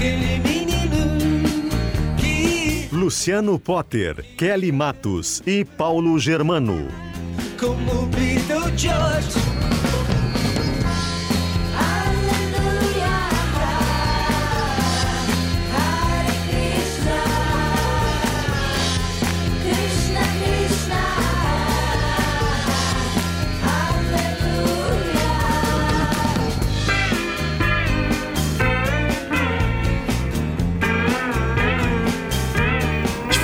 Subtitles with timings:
[0.00, 1.68] Aquele menino
[2.16, 6.88] que Luciano Potter, Kelly Matos e Paulo Germano.
[7.58, 8.74] como Beatle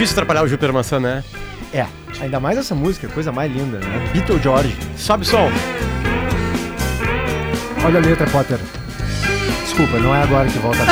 [0.06, 1.24] Difícil atrapalhar o Júpiter Maçã, né?
[1.74, 1.84] É,
[2.20, 4.08] ainda mais essa música, coisa mais linda, né?
[4.12, 4.72] Beatle George.
[4.96, 5.50] Sobe o som.
[7.84, 8.60] Olha a letra, Potter.
[9.64, 10.78] Desculpa, não é agora que volta.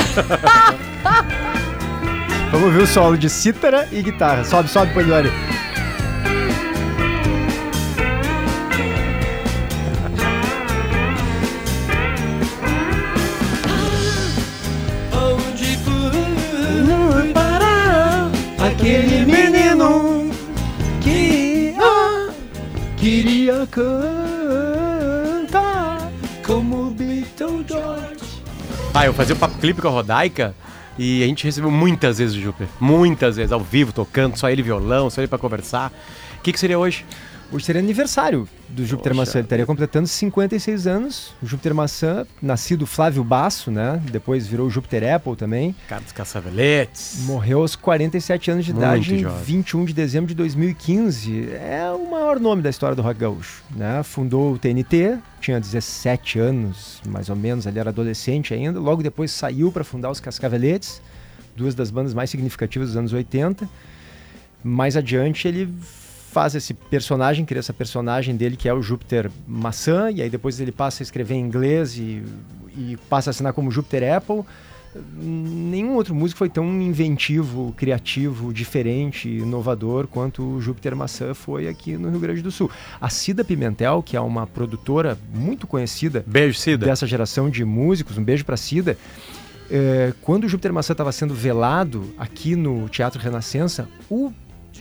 [2.50, 4.42] Vamos ver o solo de cítara e guitarra.
[4.42, 5.30] Sobe, sobe, Poliori.
[23.74, 25.18] Cantar
[26.46, 28.42] como Beatle George.
[28.94, 30.54] Ah, eu fazia o papo clipe com a Rodaica
[30.96, 32.68] e a gente recebeu muitas vezes o Júpiter.
[32.78, 35.92] Muitas vezes, ao vivo, tocando, só ele violão, só ele pra conversar.
[36.38, 37.04] O que, que seria hoje?
[37.54, 39.20] Hoje seria aniversário do Júpiter Poxa.
[39.20, 39.38] Maçã.
[39.38, 41.32] Ele estaria completando 56 anos.
[41.40, 44.02] O Júpiter Maçã, nascido Flávio Basso, né?
[44.10, 45.72] Depois virou Júpiter Apple também.
[45.86, 47.20] Carlos Caçaveletes.
[47.20, 49.44] Morreu aos 47 anos de Muito idade, em jovem.
[49.44, 51.50] 21 de dezembro de 2015.
[51.52, 53.62] É o maior nome da história do rock gaúcho.
[53.70, 54.02] Né?
[54.02, 58.80] Fundou o TNT, tinha 17 anos, mais ou menos, ele era adolescente ainda.
[58.80, 61.00] Logo depois saiu para fundar os Cascaveletes,
[61.54, 63.68] duas das bandas mais significativas dos anos 80.
[64.64, 65.72] Mais adiante ele
[66.34, 70.58] faz esse personagem, cria essa personagem dele que é o Júpiter Maçã, e aí depois
[70.58, 72.24] ele passa a escrever em inglês e,
[72.76, 74.44] e passa a assinar como Júpiter Apple
[75.16, 81.96] nenhum outro músico foi tão inventivo, criativo, diferente, inovador quanto o Júpiter Maçã foi aqui
[81.96, 82.70] no Rio Grande do Sul.
[83.00, 86.86] A Cida Pimentel, que é uma produtora muito conhecida Beijo, Cida.
[86.86, 88.96] dessa geração de músicos, um beijo pra Cida.
[89.68, 94.32] É, quando o Júpiter Maçã estava sendo velado aqui no Teatro Renascença, o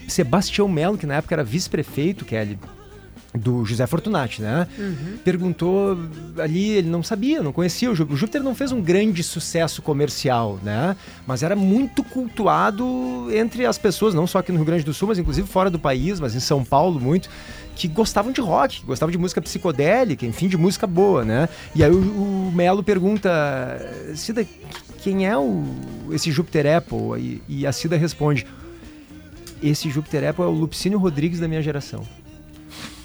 [0.08, 2.58] Sebastião Melo, que na época era vice-prefeito, Kelly,
[3.34, 4.68] do José Fortunati, né?
[5.24, 5.98] Perguntou
[6.38, 8.14] ali, ele não sabia, não conhecia o Júpiter.
[8.14, 10.96] O Júpiter não fez um grande sucesso comercial, né?
[11.26, 15.08] Mas era muito cultuado entre as pessoas, não só aqui no Rio Grande do Sul,
[15.08, 17.28] mas inclusive fora do país, mas em São Paulo muito,
[17.74, 21.48] que gostavam de rock, que gostavam de música psicodélica, enfim, de música boa, né?
[21.74, 23.30] E aí o, o Melo pergunta,
[24.14, 24.46] Cida,
[25.02, 25.64] quem é o,
[26.12, 27.18] esse Júpiter Apple?
[27.18, 28.46] E, e a Cida responde,
[29.68, 32.06] esse Júpiter Apple é o Lupicínio Rodrigues da minha geração.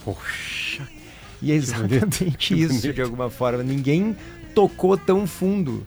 [0.04, 0.88] Poxa.
[1.42, 3.64] E é exatamente isso, de alguma forma.
[3.64, 4.16] Ninguém
[4.54, 5.86] tocou tão fundo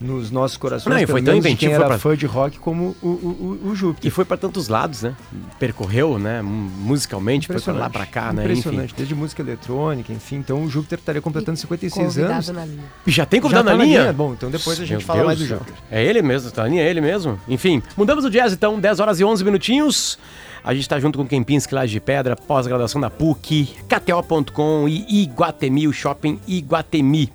[0.00, 0.94] nos nossos corações.
[0.94, 3.68] Não, e foi tão inventivo, Quem foi pra- fã de rock como o, o, o,
[3.70, 4.06] o Júpiter.
[4.06, 5.16] E foi pra tantos lados, né?
[5.58, 6.40] Percorreu, né?
[6.42, 8.42] Musicalmente, foi pra lá pra cá, né?
[8.44, 10.36] Impressionante, desde música eletrônica, enfim.
[10.36, 12.48] Então o Júpiter estaria completando 56 Convidado anos.
[12.48, 12.84] na linha.
[13.06, 14.00] Já tem convidado Já tá na na linha?
[14.02, 14.12] linha?
[14.12, 15.46] Bom, então depois a gente Meu fala Deus mais do.
[15.46, 15.74] Júpiter.
[15.90, 17.38] É ele mesmo, tá na linha, é ele mesmo.
[17.48, 20.18] Enfim, mudamos o jazz então, 10 horas e 11 minutinhos.
[20.62, 25.88] A gente tá junto com Kempinski, Laje de Pedra, pós-graduação da PUC, KTO.com e Iguatemi,
[25.88, 27.32] o shopping Iguatemi.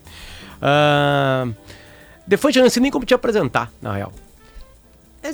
[0.61, 1.47] Ah,
[2.25, 4.11] Defante, eu não sei nem como te apresentar, na real.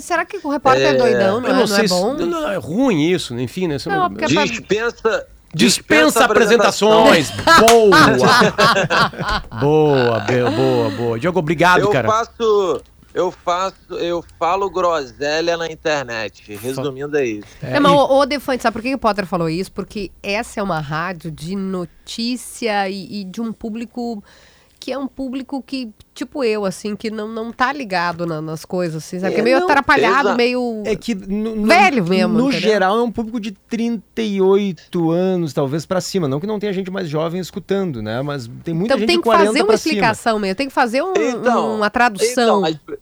[0.00, 1.94] Será que o repórter é, doidão, não, Eu é, não não sei é se.
[1.94, 2.14] bom?
[2.14, 3.76] não, é ruim isso, enfim, né?
[3.76, 5.26] Isso Não, porque- Dispensa.
[5.52, 7.30] Dispensa apresentações.
[7.58, 7.98] Boa!
[9.60, 11.18] boa, boa, boa.
[11.18, 12.08] Diogo, obrigado, Eu cara.
[12.08, 12.80] faço.
[13.12, 13.74] Eu faço.
[13.90, 16.56] Eu falo groselha na internet.
[16.56, 17.48] Resumindo, é isso.
[17.60, 19.72] É, É, mas e- o, o Defante, sabe por que o Potter falou isso?
[19.72, 24.22] Porque essa é uma rádio de notícia e, e de um público
[24.80, 28.64] que é um público que, tipo eu, assim, que não, não tá ligado na- nas
[28.64, 29.34] coisas, assim, sabe?
[29.34, 30.82] Que é É, meio não, atrapalhado, exa- meio...
[30.86, 32.60] É que no, no- Velho mesmo, No entendeu?
[32.70, 36.26] geral é um público de 38 anos, talvez pra cima.
[36.28, 38.22] Não que não tenha gente mais jovem escutando, né?
[38.22, 39.92] Mas tem muita Então gente tem que 40 fazer uma pra cima.
[39.92, 42.60] explicação mesmo, tem que fazer um- Então, uma tradução.
[42.64, 42.98] Então, expli-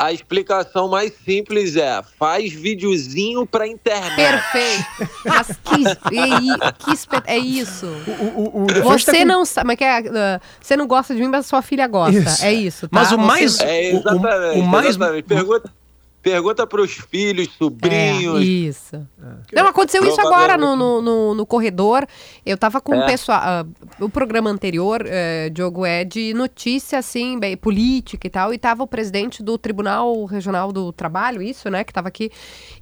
[0.00, 4.16] a explicação mais simples é: faz videozinho pra internet.
[4.16, 5.12] Perfeito.
[5.26, 5.86] Mas que,
[6.18, 7.86] é, que é isso.
[7.86, 11.14] O, o, o Você tá com- não sabe, mas que é, ah, você não gosta
[11.14, 12.18] de mim, mas sua filha gosta.
[12.18, 12.44] Isso.
[12.44, 13.00] É isso, tá?
[13.00, 14.58] Mas o mais- É, O- o- exatamente.
[14.60, 15.24] o mais- exatamente.
[15.24, 15.72] Pergunta,
[16.22, 18.40] pergunta pros filhos, sobrinhos.
[18.40, 19.06] É, isso.
[19.52, 22.06] Não, aconteceu isso agora no, no, no, no corredor.
[22.44, 23.06] Eu tava com o É.
[23.06, 23.40] pessoal.
[23.42, 23.66] ah,
[23.98, 28.52] o programa anterior, eh, Diogo, é de notícia, assim, bem, política e tal.
[28.52, 31.84] E tava o presidente do Tribunal Regional do Trabalho, isso, né?
[31.84, 32.30] Que tava aqui.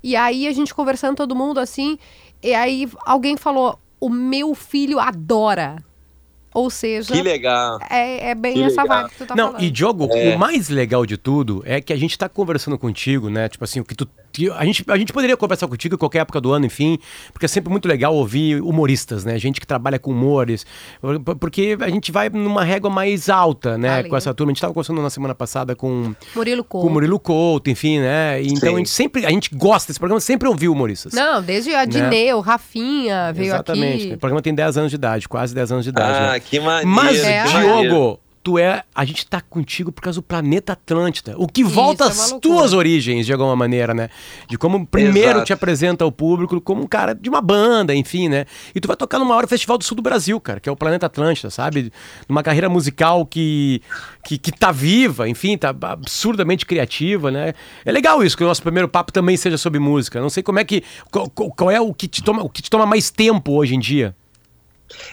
[0.03, 1.99] E aí a gente conversando, todo mundo assim.
[2.43, 5.77] E aí alguém falou: o meu filho adora.
[6.59, 7.79] Ou seja, Que legal.
[7.89, 9.03] é, é bem Que essa legal.
[9.03, 9.63] vibe que tu tá não, falando.
[9.63, 10.35] e Diogo, É.
[10.35, 13.49] o mais legal de tudo é que a gente tá conversando contigo, né?
[13.49, 14.09] Tipo assim, o que tu.
[14.33, 16.99] Que A gente, a gente poderia conversar contigo em qualquer época do ano, enfim,
[17.33, 19.39] porque é sempre muito legal ouvir humoristas, né?
[19.39, 20.65] Gente que trabalha com humores.
[21.25, 23.89] por- Porque a gente vai numa régua mais alta, né?
[23.99, 24.09] Ali.
[24.09, 24.51] Com essa turma.
[24.51, 26.93] A gente tava conversando na semana passada com, Murilo com o Couto.
[26.95, 28.43] Murilo Couto, enfim, né?
[28.43, 29.25] E Então a gente sempre.
[29.27, 31.13] A gente gosta desse programa, sempre ouviu humoristas.
[31.13, 34.05] Não, desde a Dinê, o Rafinha veio Exatamente.
[34.07, 34.15] aqui.
[34.15, 36.21] O programa tem 10 anos de idade, quase 10 anos de idade.
[36.21, 36.33] né?
[36.37, 36.89] Ah, que maneiro.
[36.89, 37.45] Mas, É.
[37.45, 38.83] Diogo, tu é.
[38.95, 41.35] A gente tá contigo por causa do planeta Atlântida.
[41.37, 42.41] O que volta é uma às loucura.
[42.41, 44.09] tuas origens, de alguma maneira, né?
[44.49, 45.45] De como primeiro Exato.
[45.45, 48.47] te apresenta ao público como um cara de uma banda, enfim, né?
[48.75, 50.77] E tu vai tocar no maior festival do sul do Brasil, cara, que é o
[50.77, 51.93] Planeta Atlântida, sabe?
[52.29, 53.83] Numa carreira musical que,
[54.25, 57.53] que, que tá viva, enfim, tá absurdamente criativa, né?
[57.85, 60.21] É legal isso, que o nosso primeiro papo também seja sobre música.
[60.21, 60.83] Não sei como é que.
[61.11, 63.75] Qual, qual- qual é o que, te toma, o que te toma mais tempo hoje
[63.75, 64.15] em dia?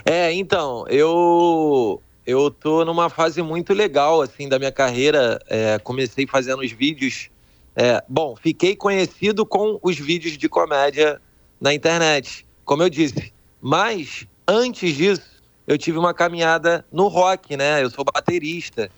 [0.06, 5.40] É, então, eu eu tô numa fase muito legal assim da minha carreira.
[5.48, 7.30] É, comecei fazendo os vídeos.
[7.76, 11.22] é, bom, fiquei conhecido com os vídeos de comédia
[11.60, 13.34] na internet, como eu disse.
[13.62, 15.36] Mas antes disso,
[15.68, 17.84] eu tive uma caminhada no rock, né?
[17.84, 18.90] Eu sou baterista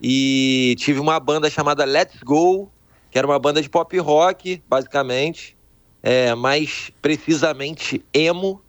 [0.00, 2.70] e tive uma banda chamada Let's Go,
[3.10, 5.56] que era uma banda de pop rock, basicamente,
[6.02, 8.60] é, mais precisamente emo.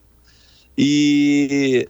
[0.78, 1.88] E,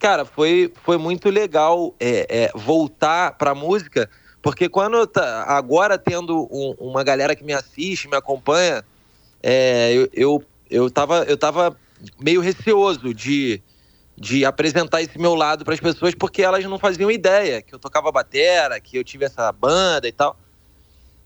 [0.00, 4.10] cara, foi, foi muito legal é, é, voltar pra música,
[4.42, 8.84] porque quando tá, agora tendo um- uma galera que me assiste, me acompanha,
[9.42, 11.78] é, eu, eu, eu, tava, eu tava
[12.18, 13.62] meio receoso de,
[14.16, 17.78] de apresentar esse meu lado para as pessoas, porque elas não faziam ideia que eu
[17.78, 20.38] tocava batera, que eu tive essa banda e tal.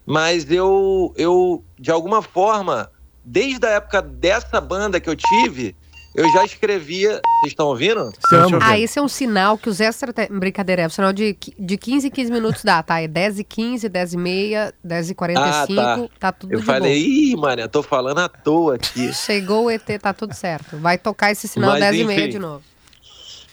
[0.06, 2.90] Mas eu, eu de alguma forma,
[3.22, 5.76] desde a época dessa banda que eu tive,
[6.14, 7.20] eu já escrevia.
[7.40, 8.12] Vocês estão ouvindo?
[8.18, 8.58] Estamos.
[8.62, 10.12] Ah, esse é um sinal que os extra...
[10.30, 13.00] Brincadeira, é um sinal de, de 15 em 15 minutos dá, tá?
[13.00, 16.32] É 10 e 15, 10 e meia, 10 e 45, Ah, tá.
[16.32, 17.08] tudo Eu de falei, boa.
[17.08, 19.12] ih, Maria, tô falando à toa aqui.
[19.14, 20.76] Chegou o ET, tá tudo certo.
[20.78, 22.30] Vai tocar esse sinal Mas, 10 e meia enfim.
[22.30, 22.62] de novo.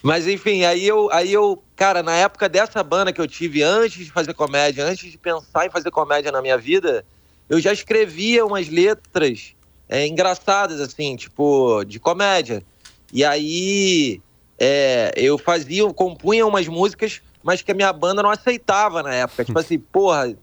[0.03, 4.03] Mas enfim, aí eu, aí eu, cara, na época dessa banda que eu tive antes
[4.06, 7.06] de fazer comédia, antes de pensar em fazer comédia na minha vida,
[7.48, 9.53] eu já escrevia umas letras
[9.92, 12.64] é, engraçadas, assim, tipo, de comédia.
[13.12, 14.22] E aí
[14.58, 19.14] é, eu fazia, eu compunha umas músicas, mas que a minha banda não aceitava na
[19.14, 19.44] época.
[19.44, 20.34] Tipo assim, porra,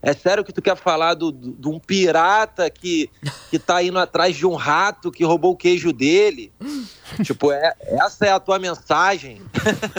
[0.00, 3.10] é sério que tu quer falar do- do- de um pirata que,
[3.50, 6.52] que tá indo atrás de um rato que roubou o queijo dele?
[7.24, 9.42] tipo, é, essa é a tua mensagem?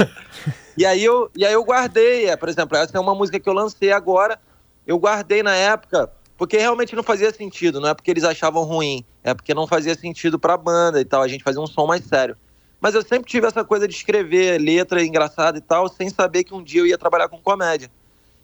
[0.77, 3.49] e, aí eu, e aí eu guardei, é, por exemplo, essa é uma música que
[3.49, 4.39] eu lancei agora,
[4.85, 9.03] eu guardei na época, porque realmente não fazia sentido, não é porque eles achavam ruim,
[9.23, 12.03] é porque não fazia sentido pra banda e tal, a gente fazia um som mais
[12.05, 12.37] sério.
[12.79, 16.53] Mas eu sempre tive essa coisa de escrever letra engraçada e tal, sem saber que
[16.53, 17.89] um dia eu ia trabalhar com comédia.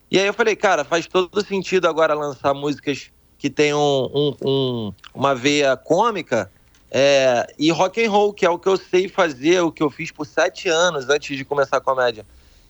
[0.10, 4.94] E aí eu falei, cara, faz todo sentido agora lançar músicas que tenham um- um-
[5.14, 6.52] uma veia cômica
[6.96, 9.90] é, e rock and roll, que é o que eu sei fazer, o que eu
[9.90, 12.24] fiz por sete anos antes de começar a comédia.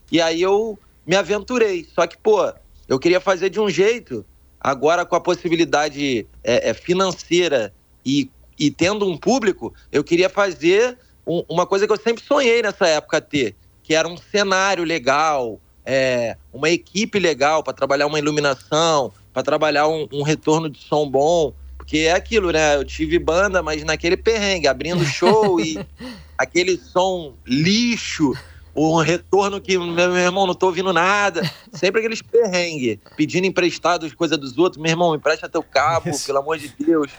[0.09, 1.85] E aí eu me aventurei.
[1.93, 2.53] Só que, pô,
[2.87, 4.25] eu queria fazer de um jeito,
[4.63, 7.73] agora com a possibilidade é, é, financeira
[8.05, 12.61] e, e tendo um público, eu queria fazer um- uma coisa que eu sempre sonhei
[12.61, 18.17] nessa época ter, que era um cenário legal, é, uma equipe legal para trabalhar uma
[18.19, 21.53] iluminação, pra trabalhar um, um retorno de som bom.
[21.77, 22.77] Porque é aquilo, né?
[22.77, 25.85] Eu tive banda, mas naquele perrengue, abrindo show e
[26.37, 28.33] aquele som lixo,
[28.75, 31.41] um retorno que, meu, meu irmão, não tô ouvindo nada.
[31.71, 34.81] Sempre aqueles perrengue, pedindo emprestado as coisas dos outros.
[34.81, 36.25] Meu irmão, empresta teu cabo, Isso.
[36.25, 37.11] pelo amor de Deus.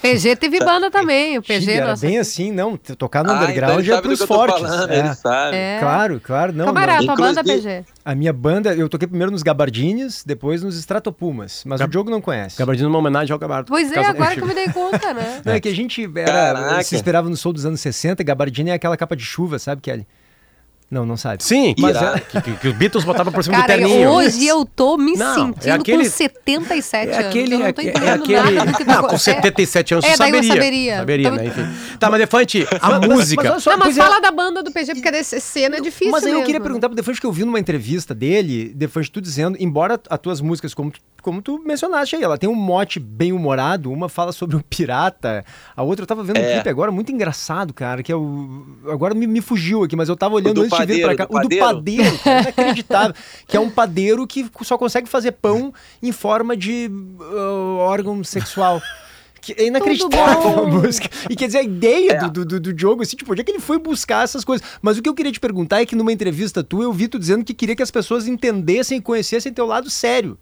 [0.00, 1.38] PG teve banda também.
[1.38, 2.06] O PG, era nossa.
[2.06, 2.76] bem assim, não.
[2.76, 4.60] Tocar no Ah, então underground ele é pros fortes.
[4.60, 4.98] falando, é.
[4.98, 5.56] ele sabe.
[5.56, 5.78] É.
[5.80, 6.52] Claro, claro.
[6.52, 7.06] Não, Qual era a não.
[7.06, 7.84] tua banda, PG?
[8.04, 11.62] A minha banda, eu toquei primeiro nos Gabardines, depois nos Stratopumas.
[11.64, 12.58] Mas o Diogo não conhece.
[12.58, 13.68] Gabardino uma homenagem ao Gabardo.
[13.68, 15.40] Pois é, agora que eu me dei conta, né?
[15.44, 18.74] Não, é que a gente era, se esperava no Soul dos anos 60, Gabardine é
[18.74, 20.06] aquela capa de chuva, sabe, Kelly?
[20.88, 21.42] Não, não sabe.
[21.42, 24.08] Sim, mas é, que, que- que os Beatles botavam por cima Cara, do terninho.
[24.08, 27.26] hoje eu tô me Não, é sentindo aquele- com 77 É anos.
[27.26, 28.40] aquele, eu não é, tô é entendendo aquele.
[28.40, 29.34] nada do que não, com acontecendo.
[29.34, 30.52] 77 anos É, tu daí eu saberia.
[30.54, 30.96] saberia.
[30.98, 31.46] Saberia, Então- né?
[31.46, 31.96] Enfim.
[31.98, 33.50] Tá, mas Defante, a música.
[33.54, 34.00] Mas só, Não, mas é.
[34.00, 36.46] fala da banda do PG, porque desse cena é difícil Mas aí eu mesmo.
[36.46, 40.18] queria perguntar pro Defante que eu vi numa entrevista dele, Defante, tu dizendo, embora as
[40.20, 44.08] tuas músicas, como tu, como tu mencionaste aí, ela tem um mote bem humorado, uma
[44.08, 45.44] fala sobre um pirata,
[45.76, 46.52] a outra eu tava vendo um É.
[46.54, 48.64] clipe agora, muito engraçado, cara, que é o...
[48.88, 51.26] Agora me, me fugiu aqui, mas eu tava olhando do antes de vir pra cá.
[51.26, 52.04] padeiro, do o do padeiro?
[52.04, 53.14] padeiro, cara, inacreditável.
[53.46, 58.80] que é um padeiro que só consegue fazer pão em forma de uh, órgão sexual.
[59.40, 61.08] Que é inacreditável a música.
[61.30, 62.28] E quer dizer, a ideia É.
[62.28, 64.66] do, do, do, Diogo, assim, tipo, onde é que ele foi buscar essas coisas?
[64.82, 67.16] Mas o que eu queria te perguntar é que numa entrevista tua, eu vi tu
[67.16, 70.36] dizendo que queria que as pessoas entendessem e conhecessem teu lado sério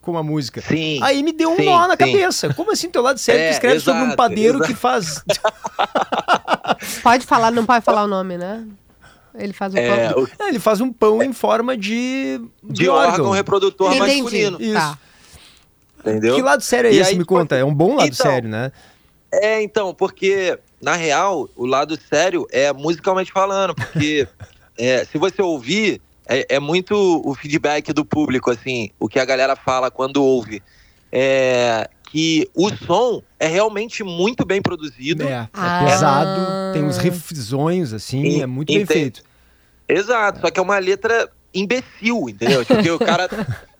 [0.00, 0.60] com a música.
[0.60, 0.98] Sim.
[1.02, 1.98] Aí me deu um sim, nó na sim.
[1.98, 2.52] cabeça.
[2.54, 3.40] Como assim teu lado sério?
[3.48, 4.72] É, escreve sobre um exato, padeiro exato.
[4.72, 5.24] que faz.
[7.02, 8.64] Pode falar, não pode falar o nome, né?
[9.42, 10.22] Ele faz o É, pão.
[10.22, 12.40] o- É, ele faz um pão em forma de.
[12.62, 14.22] de órgão reprodutor Entendi.
[14.22, 14.58] masculino.
[14.60, 14.74] Isso.
[14.74, 14.98] Tá.
[16.00, 16.34] Entendeu?
[16.36, 17.10] Que lado sério é E esse?
[17.10, 17.56] aí, me conta.
[17.56, 18.72] É um bom lado Então, sério, né?
[19.32, 24.26] É, então, porque, na real, o lado sério é musicalmente falando, porque
[24.78, 26.94] é, se você ouvir, é, é muito
[27.24, 30.62] o feedback do público, assim, o que a galera fala quando ouve.
[31.12, 35.22] É que o som é realmente muito bem produzido.
[35.22, 35.84] É, é Ah.
[35.86, 36.40] pesado,
[36.72, 39.22] tem uns riffzões, assim, E- é muito bem feito.
[39.92, 42.64] Exato, só que é uma letra imbecil, entendeu?
[42.64, 43.28] Porque o cara.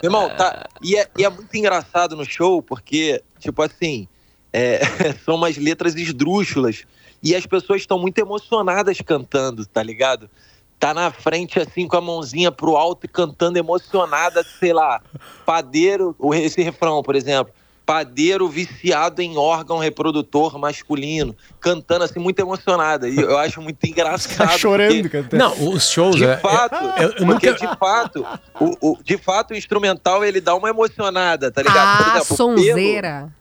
[0.03, 0.69] Meu irmão, tá.
[0.83, 4.09] E é, e é muito engraçado no show, porque, tipo assim,
[4.53, 4.81] é,
[5.25, 6.85] são umas letras esdrúxulas.
[7.23, 10.31] E as pessoas estão muito emocionadas cantando, tá ligado?
[10.79, 15.03] Tá na frente, assim, com a mãozinha pro alto e cantando emocionada, sei lá,
[15.45, 17.53] padeiro, esse refrão, por exemplo.
[17.91, 23.09] Padeiro viciado em órgão reprodutor masculino, cantando assim, muito emocionada.
[23.09, 24.47] E eu acho muito engraçado.
[24.49, 25.37] Tá chorando, porque- cantando.
[25.43, 26.15] Não, os shows.
[26.15, 28.25] de é- fato, eu- eu porque nunca- de fato,
[28.61, 32.05] o, o- de fato o instrumental ele dá uma emocionada, tá ligado?
[32.05, 33.33] Ah, exemplo, sonzeira.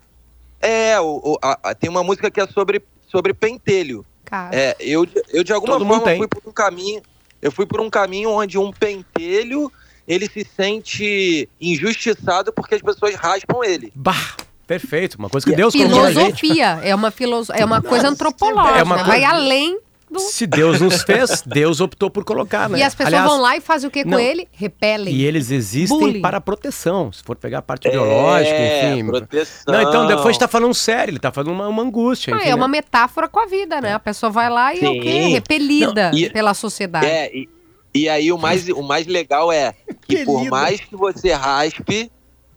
[0.60, 4.04] pelo- é, o, a- a- tem uma música que é sobre, sobre pentelho.
[4.26, 4.56] Cara.
[4.56, 7.02] É, eu, eu de alguma Todo forma fui por um caminho,
[7.40, 9.72] eu fui por um caminho onde um pentelho
[10.10, 13.94] ele se sente injustiçado porque as pessoas raspam ele.
[13.96, 14.36] Bah,
[14.66, 15.20] perfeito.
[15.20, 16.40] Uma coisa que Deus colocou na gente.
[16.42, 16.80] Filosofia.
[16.84, 17.54] É uma, filoso...
[17.54, 18.80] é uma coisa antropológica.
[18.80, 20.20] É uma Vai coisa- além do.
[20.20, 22.80] Se Deus nos fez, Deus optou por colocar, né?
[22.80, 24.20] E as pessoas Aliás, vão lá e fazem o que com não.
[24.20, 24.48] ele?
[24.52, 25.14] Repelem.
[25.14, 26.22] E eles existem Bullying.
[26.22, 27.14] para proteção.
[27.14, 29.06] Se for pegar a parte biológica, é, enfim.
[29.06, 29.72] proteção.
[29.72, 32.34] Não, então depois tá falando sério, ele tá falando uma, uma angústia.
[32.34, 32.72] Ah, enfim, é uma né?
[32.72, 33.94] metáfora com a vida, né?
[33.94, 35.12] A pessoa vai lá e é o quê?
[35.12, 35.30] Sim.
[35.34, 37.06] Repelida Não, e- pela sociedade.
[37.06, 37.48] É, e,
[37.94, 39.74] e aí o mais, o mais legal é
[40.08, 40.52] que por Apelido.
[40.52, 42.12] mais que você raspe,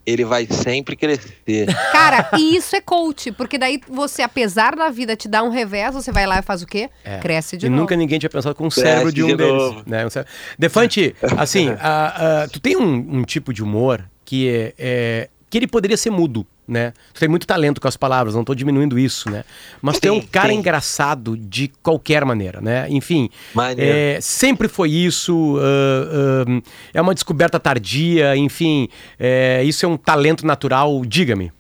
[0.04, 1.66] ele vai sempre crescer.
[1.92, 5.94] Cara, e isso é coach, porque daí você, apesar da vida te dar um revés,
[5.94, 6.90] você vai lá e faz o quê?
[7.04, 7.18] É.
[7.18, 7.82] Cresce de e novo.
[7.82, 9.74] nunca ninguém tinha pensado com o Cresce cérebro de um de deles.
[9.86, 10.04] Né?
[10.04, 10.24] Um cé-
[10.58, 15.58] Defante, assim, a- a- tu tem um, um tipo de humor que é, é- que
[15.58, 16.92] ele poderia ser mudo, né?
[17.12, 19.44] Tu tem muito talento com as palavras, não tô diminuindo isso, né?
[19.80, 22.86] Mas tu é um cara engraçado de qualquer maneira, né?
[22.88, 23.28] Enfim,
[23.76, 26.62] é, sempre foi isso, ah, ah,
[26.94, 28.88] é uma descoberta tardia, enfim,
[29.18, 31.52] é, isso é um talento natural, diga-me.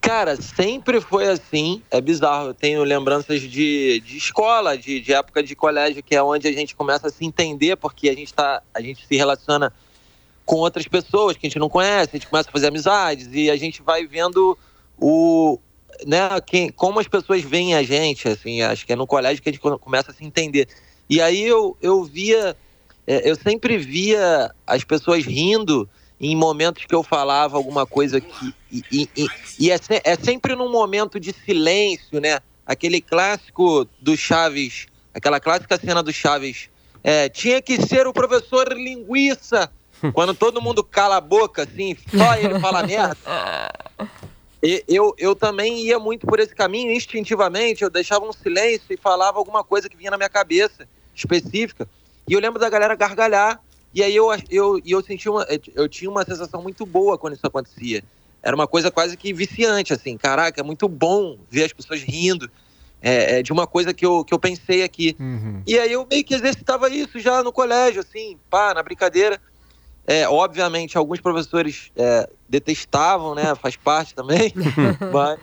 [0.00, 1.80] Cara, sempre foi assim.
[1.88, 2.48] É bizarro.
[2.48, 6.52] Eu tenho lembranças de, de escola, de, de época de colégio, que é onde a
[6.52, 9.72] gente começa a se entender, porque a gente, tá, a gente se relaciona
[10.52, 13.50] com outras pessoas que a gente não conhece, a gente começa a fazer amizades e
[13.50, 14.58] a gente vai vendo
[15.00, 15.58] o.
[16.06, 19.48] Né, quem, como as pessoas veem a gente, assim, acho que é no colégio que
[19.48, 20.68] a gente co- começa a se entender.
[21.08, 22.54] E aí eu, eu via,
[23.06, 25.88] é, eu sempre via as pessoas rindo
[26.20, 28.54] em momentos que eu falava alguma coisa que.
[28.70, 29.28] E, e- e-
[29.58, 32.40] e é, se- é sempre num momento de silêncio, né?
[32.66, 36.68] Aquele clássico do Chaves, aquela clássica cena do Chaves.
[37.02, 39.72] É, tinha que ser o professor linguiça.
[40.12, 43.16] Quando todo mundo cala a boca, assim, só ele fala merda.
[44.62, 47.82] E- Eu, eu também ia muito por esse caminho, instintivamente.
[47.82, 51.88] Eu deixava um silêncio e falava alguma coisa que vinha na minha cabeça, específica.
[52.28, 53.60] E eu lembro da galera gargalhar.
[53.94, 55.46] E aí eu, eu, eu senti uma.
[55.74, 58.02] Eu tinha uma sensação muito boa quando isso acontecia.
[58.42, 60.16] era uma coisa quase que viciante, assim.
[60.16, 62.50] Caraca, é muito bom ver as pessoas rindo
[63.02, 65.14] é, é, de uma coisa que eu, que eu pensei aqui.
[65.18, 65.62] Uhum.
[65.66, 69.40] E aí eu meio que exercitava isso já no colégio, assim, pá, na brincadeira.
[70.06, 73.54] É, obviamente, alguns professores é, detestavam, né?
[73.54, 74.52] Faz parte também.
[75.12, 75.38] mas,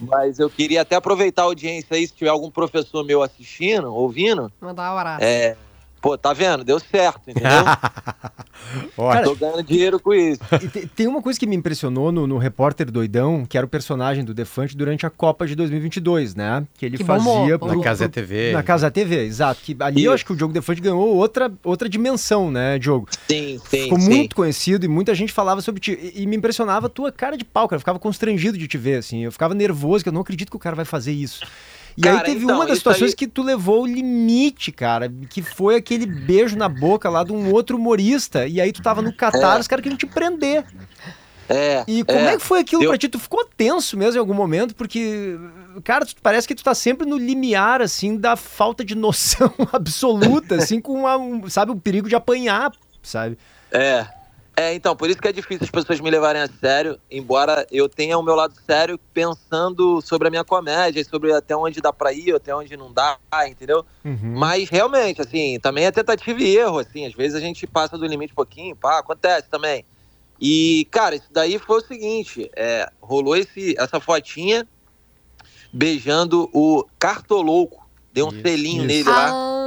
[0.00, 4.50] mas eu queria até aproveitar a audiência aí, se tiver algum professor meu assistindo, ouvindo.
[4.60, 5.24] Mandar um abraço.
[5.24, 5.56] É,
[6.04, 6.62] pô, tá vendo?
[6.62, 7.48] Deu certo, entendeu?
[8.96, 9.24] Ótimo.
[9.24, 10.40] Tô ganhando dinheiro com isso.
[10.62, 13.68] E te- tem uma coisa que me impressionou no, no Repórter Doidão, que era o
[13.68, 16.66] personagem do Defante durante a Copa de 2022, né?
[16.76, 17.74] Que ele Que fazia pro-.
[17.74, 18.52] Na Casa pro- TV.
[18.52, 19.60] Na Casa TV, exato.
[19.62, 20.14] Que ali eu Isso.
[20.14, 23.08] acho que o Diogo Defante ganhou outra, outra dimensão, né, Diogo?
[23.28, 24.08] Sim, sim, Ficou sim.
[24.10, 25.98] muito conhecido e muita gente falava sobre ti.
[26.14, 27.76] E, e me impressionava a tua cara de pau, cara.
[27.76, 29.24] Eu ficava constrangido de te ver, assim.
[29.24, 31.40] Eu ficava nervoso, que eu não acredito que o cara vai fazer isso.
[31.96, 35.12] E Cara, aí teve então, uma das situações aí- que tu levou o limite, cara,
[35.30, 38.46] que foi aquele beijo na boca lá de um outro humorista.
[38.46, 40.64] E aí tu tava no Catar, os caras queriam te prender.
[41.48, 43.06] É, E como é, que foi aquilo eu- pra ti?
[43.08, 44.74] Tu ficou tenso mesmo em algum momento?
[44.74, 45.38] Porque,
[45.84, 50.54] cara, tu, parece que tu tá sempre no limiar, assim, da falta de noção absoluta,
[50.56, 52.72] assim, com, um, sabe, o perigo de apanhar,
[53.02, 53.36] sabe?
[53.70, 54.06] É.
[54.56, 57.88] É, então, por isso que é difícil as pessoas me levarem a sério, embora eu
[57.88, 61.92] tenha o meu lado sério pensando sobre a minha comédia, e sobre até onde dá
[61.92, 63.18] pra ir, até onde não dá,
[63.48, 63.84] entendeu?
[64.04, 64.34] Uhum.
[64.36, 68.06] Mas realmente, assim, também é tentativa e erro, assim, às vezes a gente passa do
[68.06, 69.84] limite um pouquinho, pá, acontece também.
[70.40, 74.66] E, cara, isso daí foi o seguinte, é, rolou esse, essa fotinha
[75.72, 78.86] beijando o cartolouco, deu um Isso, selinho isso.
[78.86, 79.30] nele lá.
[79.30, 79.63] Ah,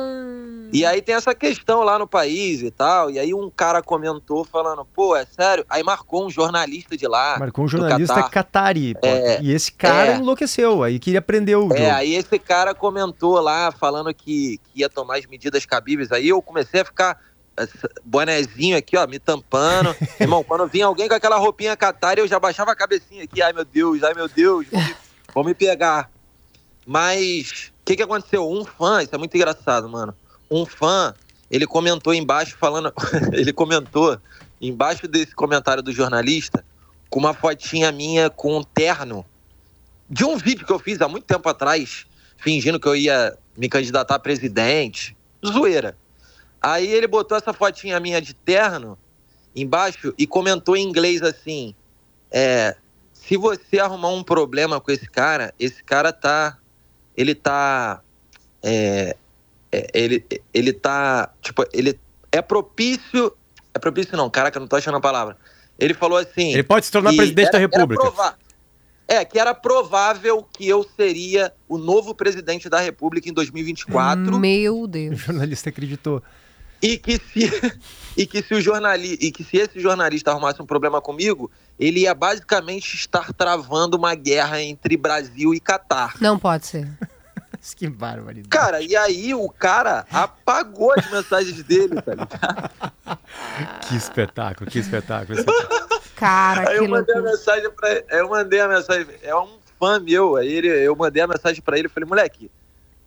[0.71, 3.09] E aí tem essa questão lá no país e tal.
[3.09, 5.65] E aí um cara comentou falando, pô, é sério?
[5.69, 7.37] Aí marcou um jornalista de lá.
[7.39, 8.29] Marcou um jornalista Catar.
[8.29, 8.95] catari.
[9.01, 10.17] É, e esse cara é.
[10.17, 11.91] enlouqueceu, aí queria prender o É, jogo.
[11.95, 16.11] aí esse cara comentou lá, falando que, que ia tomar as medidas cabíveis.
[16.11, 17.17] Aí eu comecei a ficar
[18.03, 19.95] bonezinho aqui, ó, me tampando.
[20.19, 23.41] Irmão, quando vinha alguém com aquela roupinha catar, eu já baixava a cabecinha aqui.
[23.41, 24.95] Ai, meu Deus, ai, meu Deus, vão me,
[25.33, 26.09] vão me pegar.
[26.85, 28.49] Mas, o que que aconteceu?
[28.49, 30.13] Um fã, isso é muito engraçado, mano.
[30.49, 31.13] Um fã,
[31.49, 32.93] ele comentou embaixo falando...
[33.33, 34.19] ele comentou
[34.61, 36.63] embaixo desse comentário do jornalista
[37.09, 39.25] com uma fotinha minha com um terno
[40.09, 42.05] de um vídeo que eu fiz há muito tempo atrás,
[42.37, 45.15] fingindo que eu ia me candidatar a presidente.
[45.45, 45.97] Zoeira.
[46.61, 48.97] Aí ele botou essa fotinha minha de terno
[49.55, 51.75] embaixo e comentou em inglês assim:
[52.31, 52.75] é,
[53.13, 56.57] se você arrumar um problema com esse cara, esse cara tá.
[57.15, 58.01] Ele tá.
[58.61, 59.17] é,
[59.93, 61.29] ele, ele tá.
[61.41, 61.99] Tipo, ele
[62.31, 63.33] é propício.
[63.73, 65.37] É propício não, caraca, não tô achando a palavra.
[65.79, 66.53] Ele falou assim.
[66.53, 68.01] Ele pode se tornar presidente da era- era República.
[68.03, 68.35] prova-
[69.07, 74.81] É, que era provável que eu seria o novo presidente da República em 2024 Meu
[74.81, 75.19] O Deus.
[75.19, 76.21] jornalista acreditou.
[76.81, 77.49] e que se
[78.17, 81.49] e que se o jornalista e que se esse jornalista arrumasse um problema comigo,
[81.79, 86.15] ele ia basicamente estar travando uma guerra entre Brasil e Catar.
[86.19, 86.87] Não pode ser.
[87.75, 88.49] Que barbaridade.
[88.49, 92.69] Cara, e aí o cara apagou as mensagens dele, tá ligado?
[93.87, 95.39] Que espetáculo, que espetáculo.
[95.39, 95.45] esse-
[96.15, 97.37] Cara, Aí que eu mandei a loucura.
[97.37, 101.21] mensagem pra ele, eu mandei a mensagem, é um fã meu, aí ele, eu mandei
[101.21, 102.49] a mensagem pra ele e falei, moleque,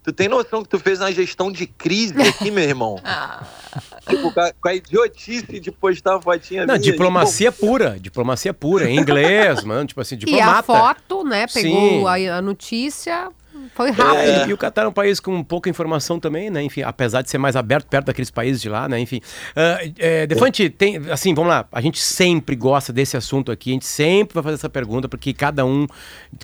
[0.04, 3.00] tu tem noção que tu fez uma gestão de crise aqui, meu irmão?
[4.08, 6.78] tipo, com a, com a idiotice de postar uma fotinha Não, minha.
[6.92, 10.62] diplomacia pura, diplomacia pura, em inglês, mano, tipo assim, E a diplomata.
[10.62, 11.46] foto, né?
[11.48, 13.30] Pegou a, a notícia,
[13.74, 13.92] foi É.
[13.92, 14.50] rápido.
[14.50, 16.62] E o Catar é um país com pouca informação também, né?
[16.62, 18.98] Enfim, apesar de ser mais aberto perto daqueles países de lá, né?
[19.00, 19.20] Enfim.
[19.56, 20.96] Ah, é, Defante, tem.
[21.10, 21.66] Assim, vamos lá.
[21.72, 25.32] A gente sempre gosta desse assunto aqui, a gente sempre vai fazer essa pergunta, porque
[25.32, 25.86] cada um,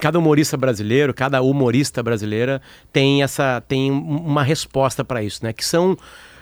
[0.01, 2.61] cada humorista brasileiro, cada humorista brasileira
[2.93, 3.63] tem essa.
[3.69, 5.53] tem um- uma resposta para isso, né?
[5.53, 5.97] Que são.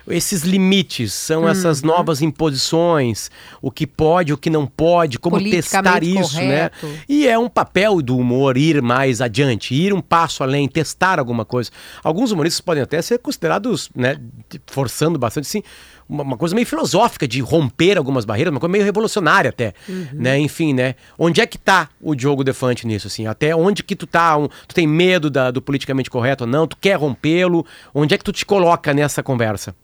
[0.08, 1.86] Esses limites, são essas Uhum.
[1.88, 3.30] novas imposições,
[3.62, 6.68] o que pode, o que não pode, como testar isso, né?
[6.70, 6.88] correto.
[7.08, 11.44] E é um papel do humor ir mais adiante, ir um passo além, testar alguma
[11.44, 11.70] coisa.
[12.02, 14.18] Alguns humoristas podem até ser considerados, né,
[14.66, 15.62] forçando bastante, assim,
[16.06, 19.72] uma, coisa meio filosófica de romper algumas barreiras, uma coisa meio revolucionária até,
[20.12, 20.38] né?
[20.38, 20.96] Enfim, né?
[21.18, 23.26] Onde é que tá o Diogo Defante nisso, assim?
[23.26, 24.36] Até onde que tu tá?
[24.36, 26.66] Um- tu tem medo da- do politicamente correto ou não?
[26.66, 27.64] Tu quer rompê-lo?
[27.94, 29.74] Onde é que tu te coloca nessa conversa?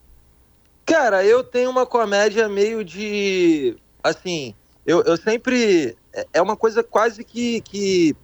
[0.90, 3.76] Cara, eu tenho uma comédia meio de.
[4.02, 5.96] Assim, eu, eu sempre.
[6.12, 7.60] é- É uma coisa quase que.
[7.60, 8.16] que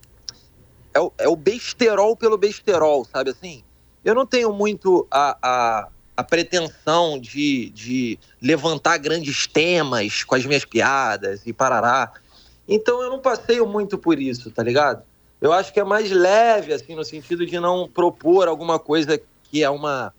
[0.92, 3.62] é, o, é o besterol pelo besterol, sabe assim?
[4.04, 10.44] Eu não tenho muito a, a, a pretensão de, de levantar grandes temas com as
[10.44, 12.14] minhas piadas e parará.
[12.66, 15.04] Então eu não passeio muito por isso, tá ligado?
[15.40, 19.62] Eu acho que é mais leve, assim, no sentido de não propor alguma coisa que
[19.62, 20.12] é uma.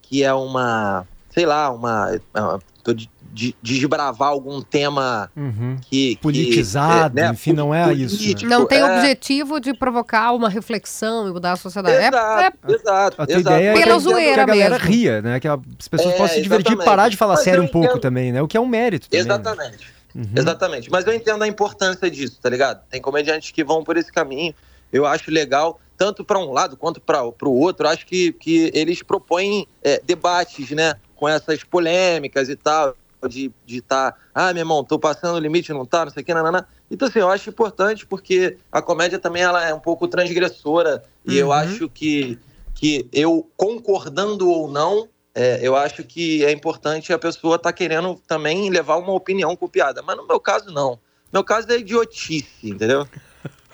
[0.00, 2.18] que é uma sei lá, uma.
[2.34, 5.76] uma- tô de- de desbravar algum tema Uhum.
[5.88, 6.16] que.
[6.16, 8.20] que, Politizado, é, né, enfim, não é isso, né?
[8.20, 11.96] político, Não tem o é, objetivo de provocar uma reflexão e mudar a sociedade.
[11.96, 13.22] É- Exato, é, exato.
[13.22, 13.56] A tua exato.
[13.56, 14.86] ideia é Pela que, a- zoeira que a galera mesmo.
[14.88, 15.40] ria, né?
[15.40, 16.84] Que as pessoas É, possam se divertir e exatamente.
[16.84, 18.00] parar de falar Mas sério um pouco entendo.
[18.00, 18.42] também, né?
[18.42, 19.24] O que é um mérito também.
[19.26, 19.32] né?
[19.32, 19.92] Exatamente.
[20.14, 20.24] Uhum.
[20.36, 20.90] Exatamente.
[20.90, 22.82] Mas eu entendo a importância disso, tá ligado?
[22.90, 24.54] Tem comediantes que vão por esse caminho.
[24.92, 27.88] Eu acho legal, tanto para um lado quanto para o outro.
[27.88, 30.96] Acho que, que eles propõem é, debates, né?
[31.22, 32.96] Com essas polêmicas e tal.
[33.28, 36.24] De estar, de tá, ah, meu irmão, tô passando o limite, não tá, não sei
[36.24, 36.66] o que, nanana.
[36.90, 41.04] Então, assim, eu acho importante porque a comédia também ela é um pouco transgressora.
[41.24, 41.52] E eu Uhum.
[41.52, 42.36] acho que,
[42.74, 48.20] que eu, concordando ou não, é, eu acho que é importante a pessoa estar querendo
[48.26, 50.02] também levar uma opinião com piada.
[50.02, 50.90] Mas no meu caso, não.
[51.30, 53.06] No meu caso é idiotice, entendeu?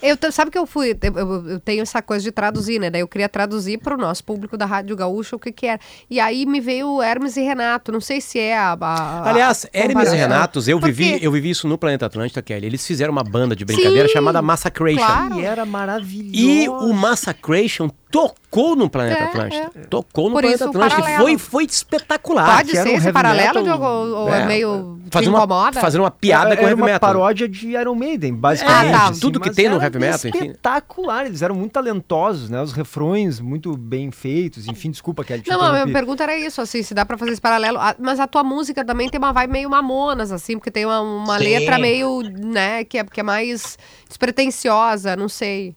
[0.03, 2.89] Eu, sabe que eu fui, eu, eu- tenho essa coisa de traduzir, né?
[2.91, 5.81] Daí eu queria traduzir para o nosso público da Rádio Gaúcha o que que era.
[6.09, 8.77] E aí me veio Hermes e Renato, não sei se é a...
[8.81, 10.17] a- Aliás, a Hermes e.
[10.17, 12.67] Renatos, eu vivi, eu vivi isso no Planeta Atlântica, Kelly.
[12.67, 15.05] Eles fizeram uma banda de brincadeira Sim, chamada Massacration.
[15.05, 15.41] claro.
[15.41, 16.31] E era maravilhoso.
[16.35, 19.71] E o Massacration tocou no Planeta É, Atlântica.
[19.89, 20.77] Tocou no Por Planeta isso o.
[20.77, 21.23] E paralelo.
[21.23, 22.57] foi, foi espetacular.
[22.57, 25.31] Pode que era ser um esse heavy paralelo, metal, ou, ou é, é, meio Fazendo
[25.31, 25.81] uma, incomoda?
[25.81, 27.01] fazendo uma piada com era heavy uma metal.
[27.01, 28.95] paródia de Iron Maiden, basicamente.
[28.95, 29.09] Ah, tá.
[29.09, 30.39] assim, Tudo que tem no heavy metal, enfim.
[30.47, 32.61] Espetacular, eles eram muito talentosos, né?
[32.63, 36.83] Os refrões muito bem feitos, enfim, desculpa, te Não, a minha pergunta era isso, assim,
[36.83, 37.79] se dá pra fazer esse paralelo.
[37.99, 41.37] Mas a tua música também tem uma vibe meio mamonas, assim, porque tem uma, uma
[41.37, 45.75] letra meio, né, que é, que é mais despretensiosa, não sei.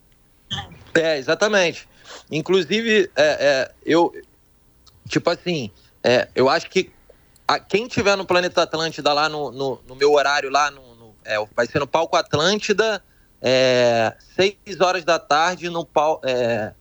[0.94, 1.88] É, exatamente.
[2.32, 4.12] Inclusive, é, é, eu.
[5.08, 5.70] Tipo assim,
[6.02, 6.90] é, eu acho que
[7.46, 10.80] a- quem tiver no Planeta Atlântida lá no, no, no meu horário, lá no.
[10.96, 13.02] no- é, vai ser no Palco Atlântida,
[13.40, 16.72] é, 6 horas da tarde, no, pal, é,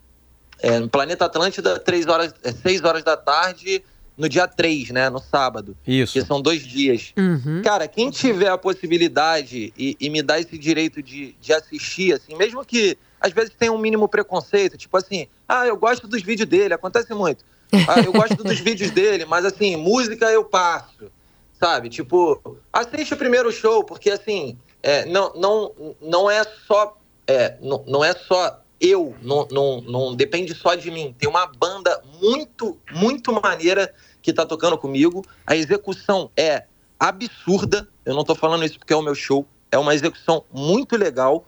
[0.61, 3.83] é, no Planeta Atlântida, 3 horas, é, 6 horas da tarde,
[4.17, 5.09] no dia 3, né?
[5.09, 5.75] No sábado.
[5.85, 6.13] Isso.
[6.13, 7.11] Que são dois dias.
[7.17, 7.61] Uhum.
[7.63, 12.35] Cara, quem tiver a possibilidade e, e me dá esse direito de, de assistir, assim,
[12.35, 16.49] mesmo que às vezes tenha um mínimo preconceito, tipo assim, ah, eu gosto dos vídeos
[16.49, 17.45] dele, acontece muito.
[17.87, 21.11] Ah, eu gosto dos vídeos dele, mas assim, música eu passo,
[21.59, 21.87] sabe?
[21.87, 27.83] Tipo, assiste o primeiro show, porque assim, é, não, não, não é só, é, não,
[27.87, 31.15] não é só eu, não, não, não depende só de mim.
[31.17, 35.23] Tem uma banda muito, muito maneira que tá tocando comigo.
[35.45, 36.65] A execução é
[36.99, 37.87] absurda.
[38.03, 39.45] Eu não tô falando isso porque é o meu show.
[39.71, 41.45] É uma execução muito legal,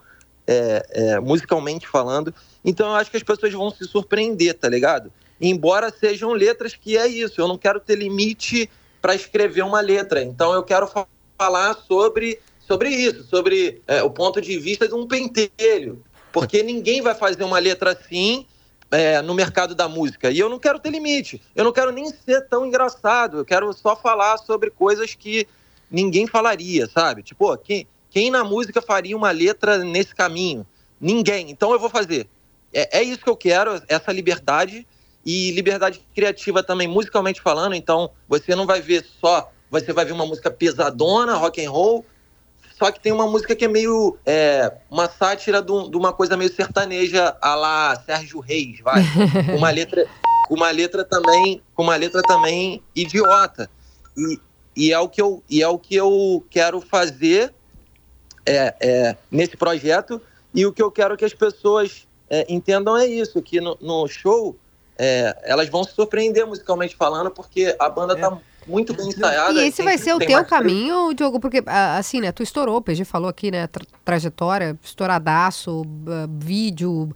[0.48, 2.34] é, é, musicalmente falando.
[2.64, 5.12] Então eu acho que as pessoas vão se surpreender, tá ligado?
[5.40, 7.42] Embora sejam letras que é isso.
[7.42, 8.70] Eu não quero ter limite
[9.02, 10.24] para escrever uma letra.
[10.24, 14.94] Então eu quero fa- falar sobre, sobre isso, sobre é, o ponto de vista de
[14.94, 16.02] um pentelho.
[16.32, 18.46] Porque ninguém vai fazer uma letra assim
[18.90, 20.32] é, no mercado da música.
[20.32, 21.42] E eu não quero ter limite.
[21.56, 23.40] Eu não quero nem ser tão engraçado.
[23.40, 25.48] Eu quero só falar sobre coisas que
[25.92, 27.22] ninguém falaria, sabe?
[27.22, 30.66] Tipo, quem, quem na música faria uma letra nesse caminho?
[31.02, 31.50] Ninguém.
[31.50, 32.28] Então eu vou fazer.
[32.72, 34.88] É, é isso que eu quero, essa liberdade.
[35.26, 37.74] E liberdade criativa também, musicalmente falando.
[37.74, 39.52] Então você não vai ver só.
[39.72, 42.06] Você vai ver uma música pesadona, rock and roll.
[42.78, 44.18] Só que tem uma música que é meio.
[44.26, 49.02] é, uma sátira de, um- uma coisa meio sertaneja a lá Sérgio Reis, vai.
[49.48, 50.06] Com uma letra,
[50.48, 51.64] com uma letra também.
[51.74, 53.70] Com uma letra também idiota.
[54.16, 54.40] E,
[54.76, 57.54] e, é, o que eu, e é o que eu quero fazer
[58.46, 60.22] é, é, nesse projeto.
[60.54, 64.08] E o que eu quero que as pessoas é, entendam é isso: que no, no
[64.08, 64.56] show
[64.98, 69.52] é, elas vão se surpreender musicalmente falando, porque a banda tá muito bem ensaiada.
[69.62, 71.40] E esse tem- vai ser o teu caminho, Diogo?
[71.40, 72.32] Porque, assim, né?
[72.32, 73.68] Tu estourou, o PG falou aqui, né?
[73.68, 75.84] tra- trajetória, estouradaço,
[76.30, 77.10] vídeo,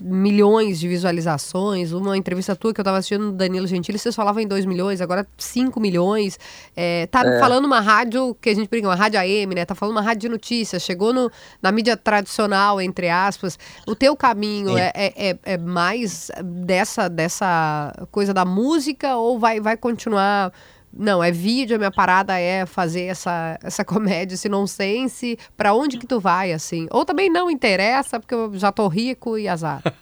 [0.00, 1.92] milhões de visualizações.
[1.92, 5.00] Uma entrevista tua que eu tava assistindo do Danilo Gentili, vocês falavam em 2 milhões,
[5.00, 6.38] agora 5 milhões.
[6.76, 9.64] É, tá falando uma rádio, que a gente brinca, uma rádio AM, né?
[9.64, 13.58] Tá falando uma rádio de notícias, chegou no, na mídia tradicional, entre aspas.
[13.86, 19.60] O teu caminho é, é, é- é mais dessa, dessa coisa da música ou vai,
[19.60, 20.52] vai continuar...
[20.94, 25.38] Não, é vídeo, a minha parada é fazer essa, essa comédia, esse nonsense.
[25.56, 26.86] Pra onde que tu vai, assim?
[26.90, 29.82] Ou também não interessa, porque eu já tô rico e azar.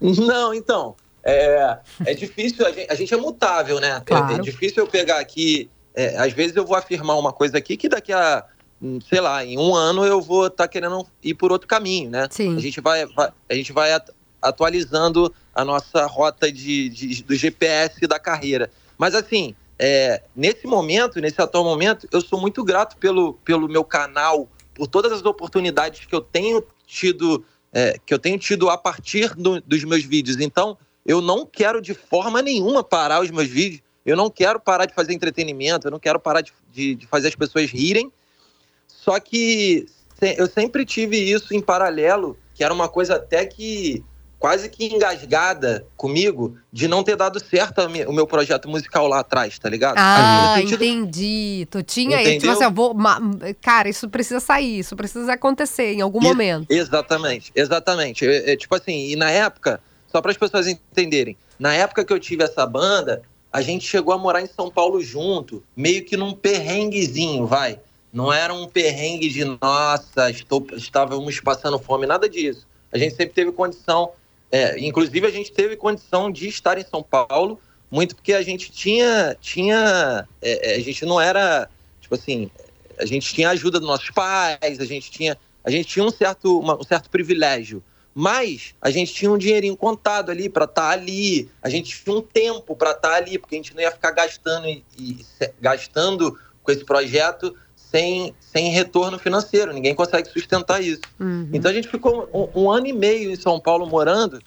[0.00, 0.96] Não, então.
[1.24, 3.98] É, é difícil, a gente, a gente é mutável, né?
[3.98, 4.34] É- Claro.
[4.34, 5.70] É, difícil eu pegar aqui.
[5.94, 8.44] é, às vezes eu vou afirmar uma coisa aqui que daqui a,
[8.82, 12.26] hum, sei lá, em um ano eu vou estar querendo ir por outro caminho, né?
[12.30, 12.56] Sim.
[12.56, 14.10] A gente vai, vai- a gente vai at-
[14.42, 18.68] atualizando a nossa rota de, de- do GPS da carreira.
[18.98, 23.82] Mas assim, é, nesse momento, nesse atual momento, eu sou muito grato pelo, pelo meu
[23.82, 28.78] canal, por todas as oportunidades que eu tenho tido, é, que eu tenho tido a
[28.78, 30.38] partir do- dos meus vídeos.
[30.38, 33.82] Então, eu não quero de forma nenhuma parar os meus vídeos.
[34.06, 37.26] Eu não quero parar de fazer entretenimento, eu não quero parar de, de, de fazer
[37.26, 38.12] as pessoas rirem.
[38.86, 39.86] Só que
[40.38, 44.04] eu sempre tive isso em paralelo, que era uma coisa até que
[44.42, 49.56] quase que engasgada comigo de não ter dado certo o meu projeto musical lá atrás,
[49.56, 49.94] tá ligado?
[49.96, 51.68] Ah, sentido- entendi.
[51.70, 52.92] Tu tinha aí, tipo assim, eu vou.
[53.60, 56.28] Cara, isso precisa sair, isso precisa acontecer em algum Isso.
[56.28, 56.66] momento.
[56.68, 58.26] Exatamente, exatamente.
[58.26, 62.12] É, é, tipo assim, e na época, só para as pessoas entenderem, na época que
[62.12, 66.16] eu tive essa banda, a gente chegou a morar em São Paulo junto, meio que
[66.16, 67.78] num perrenguezinho, vai.
[68.12, 72.66] Não era um perrengue de nossa, estou, estávamos passando fome, nada disso.
[72.92, 74.10] A gente sempre teve condição,
[74.52, 77.58] é, inclusive a gente teve condição de estar em São Paulo,
[77.90, 81.68] muito porque a gente tinha, tinha, é, é, a gente não era,
[82.00, 82.50] tipo assim,
[82.98, 86.10] a gente tinha a ajuda dos nossos pais, a gente tinha, a gente tinha um
[86.10, 87.82] certo, uma- um certo privilégio.
[88.14, 92.20] Mas a gente tinha um dinheirinho contado ali para estar ali, a gente tinha um
[92.20, 95.24] tempo para estar ali, porque a gente não ia ficar gastando e, e
[95.58, 97.56] gastando com esse projeto
[97.92, 99.72] sem, sem retorno financeiro.
[99.72, 101.02] Ninguém consegue sustentar isso.
[101.20, 101.50] Uhum.
[101.52, 104.40] Então a gente ficou um, um ano e meio em São Paulo morando.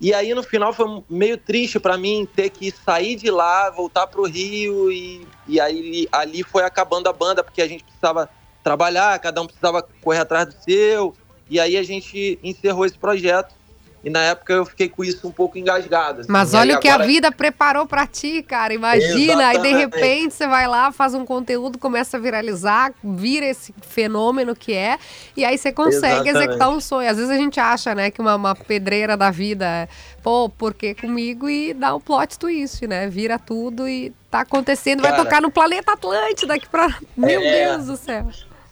[0.00, 4.06] E aí no final foi meio triste para mim ter que sair de lá, voltar
[4.06, 8.30] pro Rio e, e aí ali foi acabando a banda porque a gente precisava
[8.62, 11.14] trabalhar, cada um precisava correr atrás do seu.
[11.50, 13.57] E aí a gente encerrou esse projeto.
[14.04, 16.20] E na época eu fiquei com isso um pouco engasgado.
[16.20, 16.30] assim.
[16.30, 18.72] Mas aí olha o que agora- a vida preparou pra ti, cara.
[18.72, 19.76] Imagina, aí de Exatamente.
[19.76, 24.98] repente você vai lá, faz um conteúdo, começa a viralizar, vira esse fenômeno que é,
[25.36, 26.36] e aí você consegue Exatamente.
[26.36, 27.10] executar um sonho.
[27.10, 29.88] Às vezes a gente acha, né, que uma, uma pedreira da vida é,
[30.22, 31.48] pô, por que comigo?
[31.48, 33.08] E dá um plot twist, né?
[33.08, 35.24] Vira tudo e tá acontecendo, vai Cara.
[35.24, 36.86] tocar no planeta Atlântida aqui pra.
[37.16, 37.66] Meu É.
[37.74, 38.26] Deus do céu.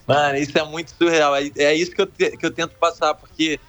[0.07, 1.35] Mano, isso é muito surreal.
[1.35, 3.59] É, é isso que eu, te- que eu tento passar, porque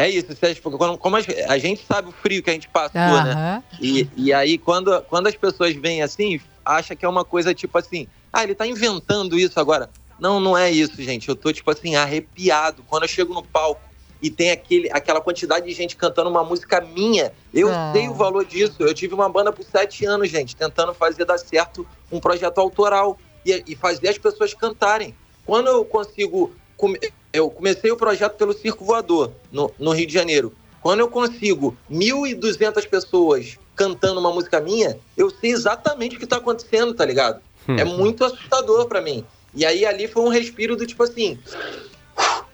[0.00, 0.34] é isso.
[0.54, 3.62] Tipo, quando- como a, a gente sabe o frio que a gente passou, né?
[3.80, 7.76] E, e aí, quando, quando as pessoas veem assim, acha que é uma coisa tipo
[7.78, 9.90] assim, ah, ele tá inventando isso agora.
[10.18, 11.28] Não, não é isso, gente.
[11.28, 12.84] Eu tô, tipo assim, arrepiado.
[12.88, 13.80] Quando eu chego no palco
[14.22, 17.90] e tem aquele, aquela quantidade de gente cantando uma música minha, eu Ah.
[17.94, 18.76] sei o valor disso.
[18.80, 23.18] Eu tive uma banda por sete anos, gente, tentando fazer dar certo um projeto autoral
[23.46, 25.14] e, e fazer as pessoas cantarem.
[25.46, 26.52] Quando eu consigo.
[26.80, 26.98] Come-
[27.32, 30.52] eu comecei o projeto pelo Circo Voador, no, no Rio de Janeiro.
[30.80, 36.36] Quando eu consigo 1.200 pessoas cantando uma música minha, eu sei exatamente o que tá
[36.36, 37.40] acontecendo, tá ligado?
[37.68, 37.76] Hum.
[37.76, 39.24] É muito assustador pra mim.
[39.54, 41.38] E aí ali foi um respiro do tipo assim.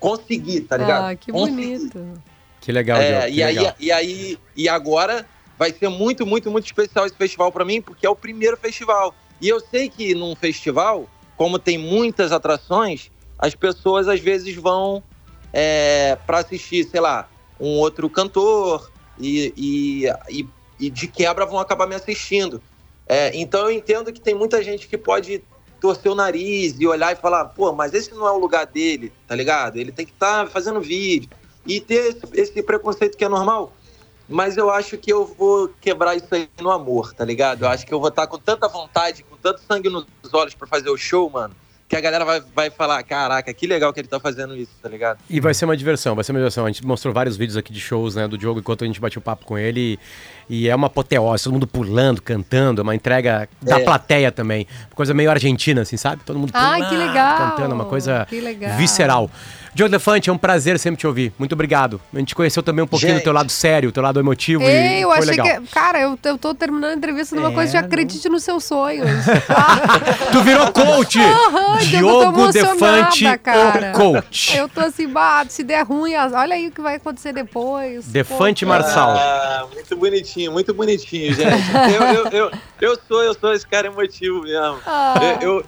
[0.00, 1.04] Consegui, tá ligado?
[1.10, 1.56] Ah, que Consegui.
[1.56, 2.22] bonito.
[2.60, 3.74] Que legal, É, Diogo, que e, aí, legal.
[3.78, 5.26] e aí, e agora
[5.58, 9.14] vai ser muito, muito, muito especial esse festival pra mim, porque é o primeiro festival.
[9.40, 15.02] E eu sei que num festival, como tem muitas atrações, as pessoas às vezes vão
[15.52, 17.28] é, para assistir, sei lá,
[17.60, 22.62] um outro cantor e, e, e, e de quebra vão acabar me assistindo.
[23.06, 25.42] É, então eu entendo que tem muita gente que pode
[25.80, 29.12] torcer o nariz e olhar e falar, pô, mas esse não é o lugar dele,
[29.26, 29.76] tá ligado?
[29.76, 31.30] Ele tem que estar fazendo vídeo
[31.64, 33.72] e ter esse, esse preconceito que é normal.
[34.28, 37.64] Mas eu acho que eu vou quebrar isso aí no amor, tá ligado?
[37.64, 40.66] Eu acho que eu vou estar com tanta vontade, com tanto sangue nos olhos pra
[40.66, 41.54] fazer o show, mano,
[41.88, 44.88] que a galera vai, vai falar, caraca, que legal que ele tá fazendo isso, tá
[44.88, 45.18] ligado?
[45.30, 46.64] E vai ser uma diversão, vai ser uma diversão.
[46.64, 49.22] A gente mostrou vários vídeos aqui de shows, né, do Diogo enquanto a gente bateu
[49.22, 49.80] papo com ele.
[49.80, 49.98] E
[50.68, 53.84] é uma apoteose, todo mundo pulando, cantando, é uma entrega da É.
[53.84, 54.66] plateia também.
[54.94, 56.22] Coisa meio argentina, assim, sabe?
[56.24, 57.38] Todo mundo Ai, que legal.
[57.38, 58.76] cantando, uma coisa Que legal.
[58.76, 59.30] visceral.
[59.74, 61.34] Diogo Defante, é um prazer sempre te ouvir.
[61.38, 62.00] Muito obrigado.
[62.14, 63.24] A gente conheceu também um pouquinho do Gente.
[63.24, 65.60] teu lado sério, o teu lado emotivo Ei, e eu foi achei legal.
[65.62, 65.68] que.
[65.70, 69.06] Cara, eu, eu tô terminando a entrevista numa É, coisa de acredite nos seus sonhos.
[70.32, 71.18] Tu virou coach!
[71.18, 73.90] Aham, Diogo, eu tô Diogo Defante, emocionada, cara.
[73.90, 74.56] o coach.
[74.56, 78.06] eu tô assim, bah, se der ruim, olha aí o que vai acontecer depois.
[78.06, 79.10] Defante Pô, Marçal.
[79.10, 81.46] Ah, muito bonitinho, muito bonitinho, gente.
[81.94, 84.78] eu, eu, eu, eu sou, eu sou esse cara emotivo mesmo.
[84.86, 85.14] Ah.
[85.40, 85.64] Eu, eu-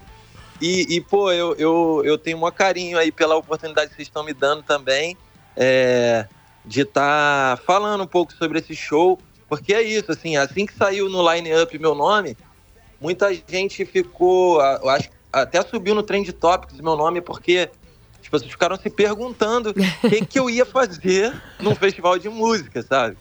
[0.60, 4.24] e, e, pô, eu, eu, eu tenho um carinho aí pela oportunidade que vocês estão
[4.24, 5.16] me dando também
[5.56, 6.26] é,
[6.64, 11.08] de estar falando um pouco sobre esse show, porque é isso, assim, assim que saiu
[11.08, 12.36] no line-up meu nome,
[13.00, 17.70] muita gente ficou, eu acho, até subiu no Trend Topics meu nome, porque
[18.28, 22.82] as pessoas ficaram se perguntando o que, que eu ia fazer num festival de música,
[22.82, 23.16] sabe?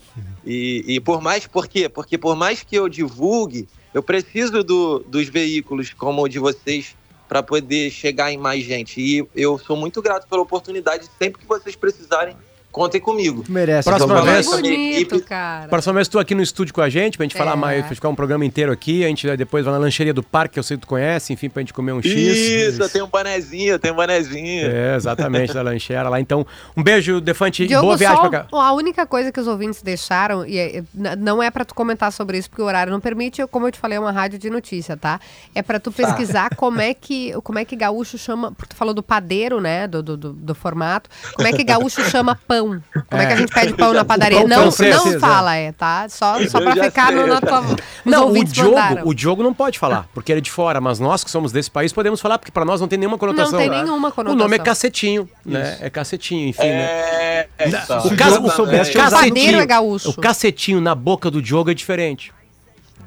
[0.45, 1.87] E, e por mais, por quê?
[1.89, 6.95] Porque por mais que eu divulgue, eu preciso do- dos veículos como o de vocês
[7.27, 9.01] para poder chegar em mais gente.
[9.01, 12.35] E eu sou muito grato pela oportunidade, sempre que vocês precisarem,
[12.77, 13.43] contem comigo.
[13.49, 13.89] Merece.
[13.89, 15.67] Próxima falar vez- Bonito, cara.
[15.67, 17.55] Próxima vez tu aqui no estúdio com a gente, pra gente falar É.
[17.55, 19.03] mais, pra ficar um programa inteiro aqui.
[19.03, 21.33] A gente vai depois vai na lancheria do parque, que eu sei que tu conhece,
[21.33, 22.11] enfim, pra gente comer um X.
[22.13, 24.67] Isso, eu tenho um bonezinho, eu tenho um bonezinho.
[24.71, 26.19] É, exatamente, da lancheira lá.
[26.19, 28.47] Então, um beijo, Defante, e Diogo, boa viagem pra cá.
[28.51, 32.11] a única coisa que os ouvintes deixaram, e é- n- não é pra tu comentar
[32.11, 34.49] sobre isso, porque o horário não permite, como eu te falei, é uma rádio de
[34.49, 35.19] notícia, tá?
[35.55, 38.93] É pra tu pesquisar como é que como é que gaúcho chama, porque tu falou
[38.93, 42.66] do padeiro, né, do, do, do- do formato, como é que gaúcho chama pão?
[43.09, 44.39] Como é, que a gente pede pão na padaria?
[44.39, 45.19] Pão Não, francês, não é.
[45.19, 46.07] fala, é, tá?
[46.09, 47.63] Só, só pra ficar sei, no, na tua...
[48.05, 49.07] Não, o Diogo, mandaram.
[49.07, 51.69] o Diogo não pode falar, porque ele é de fora, mas nós que somos desse
[51.71, 53.51] país podemos falar, porque pra nós não tem nenhuma conotação.
[53.53, 54.65] Não tem nenhuma O nome é conotação.
[54.65, 55.77] cacetinho, né?
[55.81, 56.83] É cacetinho, enfim, né?
[56.83, 57.71] É, é o
[58.15, 60.09] caso- Diogo soubesse o usar Padeiro cacetinho, é gaúcho.
[60.09, 62.31] o cacetinho na boca do Diogo é diferente.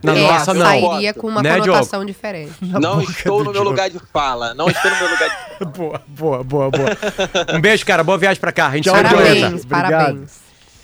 [0.03, 0.67] Na é, nossa, não.
[0.67, 2.53] sairia com uma Né, conotação diferente.
[2.61, 4.55] Não estou no meu lugar de fala.
[4.55, 6.99] Não estou no meu lugar de Boa, boa, boa, boa.
[7.55, 8.03] Um beijo, cara.
[8.03, 8.69] Boa viagem pra cá.
[8.69, 10.41] A gente Parabéns, parabéns.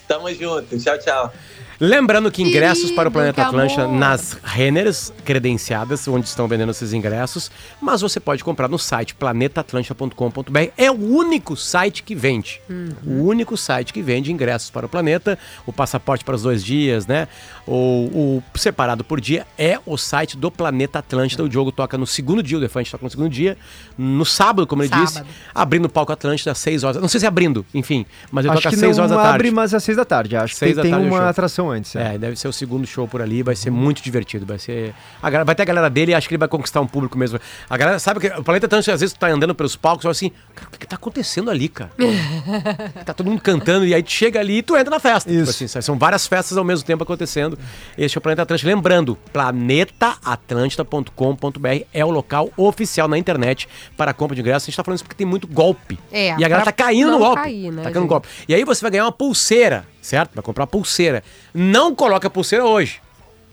[0.06, 0.78] Tamo junto.
[0.78, 1.32] Tchau, tchau.
[1.78, 6.94] Lembrando que ingressos para o Querido, Planeta Atlântica nas Renners credenciadas, onde estão vendendo esses
[6.94, 7.50] ingressos,
[7.82, 10.58] mas você pode comprar no site planetaatlantica.com.br.
[10.76, 12.62] É o único site que vende.
[13.04, 17.06] O único site que vende ingressos para o planeta, o passaporte para os dois dias,
[17.06, 17.28] né?
[17.66, 21.42] Ou o separado por dia é o site do Planeta Atlântida.
[21.42, 23.56] O Diogo toca no segundo dia, o Defante toca no segundo dia,
[23.98, 25.30] no sábado, como ele disse, Sábado.
[25.54, 27.00] abrindo o palco Atlântida às 6 horas.
[27.02, 29.22] Não sei se é abrindo, enfim, mas ele Acho toca às 6 não horas da
[29.22, 29.34] tarde.
[29.34, 30.36] abre, mas às seis da tarde.
[30.36, 31.96] Acho Seis que da tem tarde o uma atração antes.
[31.96, 32.14] É.
[32.14, 34.94] É, deve ser o segundo show por ali, vai ser muito divertido, vai ser...
[35.20, 37.38] a vai ter a galera dele e acho que ele vai conquistar um público mesmo.
[37.68, 40.04] A galera, sabe que o Planeta Tanto, às vezes tu tá andando pelos palcos e
[40.04, 41.90] fala assim, cara, o que, que tá acontecendo ali, cara?
[43.04, 45.28] tá todo mundo cantando e aí tu chega ali e tu entra na festa.
[45.28, 45.50] Tipo Isso.
[45.50, 45.84] assim, sabe?
[45.84, 47.55] são várias festas ao mesmo tempo acontecendo.
[47.96, 48.70] Este é o Planeta Atlântida.
[48.70, 54.64] Lembrando, planetaatlântida.com.br é o local oficial na internet para a compra de ingressos.
[54.64, 55.98] A gente tá falando isso porque tem muito golpe.
[56.12, 57.42] É, e a galera tá caindo no golpe.
[57.42, 58.28] cair, né, tá caindo no golpe.
[58.48, 60.32] E aí você vai ganhar uma pulseira, certo?
[60.34, 61.22] Vai comprar uma pulseira.
[61.54, 63.00] Não coloca a pulseira hoje.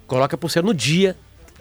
[0.07, 1.15] Coloca a pulseira no dia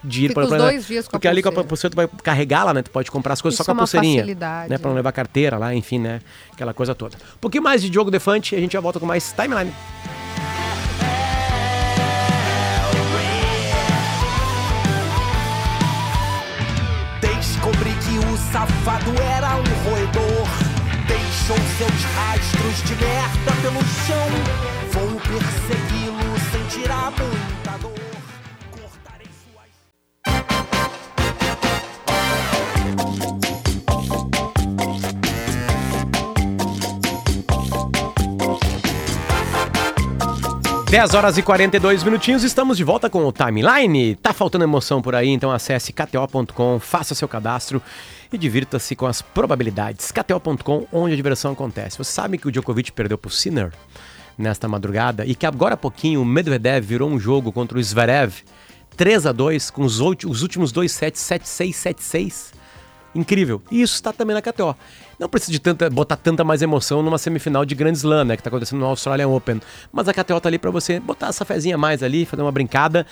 [0.05, 0.83] de ir Fica para o planeta.
[0.83, 1.93] dias Porque ali com a pulseira.
[1.93, 2.83] tu vai carregá-la, né?
[2.83, 4.23] Tu pode comprar as coisas Isso só com é a uma pulseirinha.
[4.23, 4.79] facilidade, Né?
[4.79, 4.99] Pra não é.
[4.99, 6.21] levar carteira lá, enfim, né?
[6.53, 7.17] Aquela coisa toda.
[7.17, 9.73] Um pouquinho mais de Diogo Defante e a gente já volta com mais timeline.
[40.93, 44.15] 10 horas e 42 minutinhos, estamos de volta com o Timeline.
[44.17, 47.81] Tá faltando emoção por aí, então acesse kto.com, faça seu cadastro
[48.31, 50.13] e divirta-se com as probabilidades.
[50.13, 51.97] kto.com, onde a diversão acontece.
[51.97, 53.73] Você sabe que o Djokovic perdeu pro Sinner
[54.37, 58.43] nesta madrugada e que agora há pouquinho o Medvedev virou um jogo contra o Zverev
[58.95, 62.53] 3 a 2 com os, últimos dois sets 7-6, 7-6.
[63.15, 63.63] Incrível.
[63.71, 64.77] E isso está também na KTO.
[65.23, 68.37] Não precisa de tanta, botar tanta mais emoção numa semifinal de Grand Slam, né?
[68.37, 69.61] Que tá acontecendo no Australian Open.
[69.93, 73.07] Mas a KTO tá ali para você botar essa fezinha mais ali, fazer uma brincada.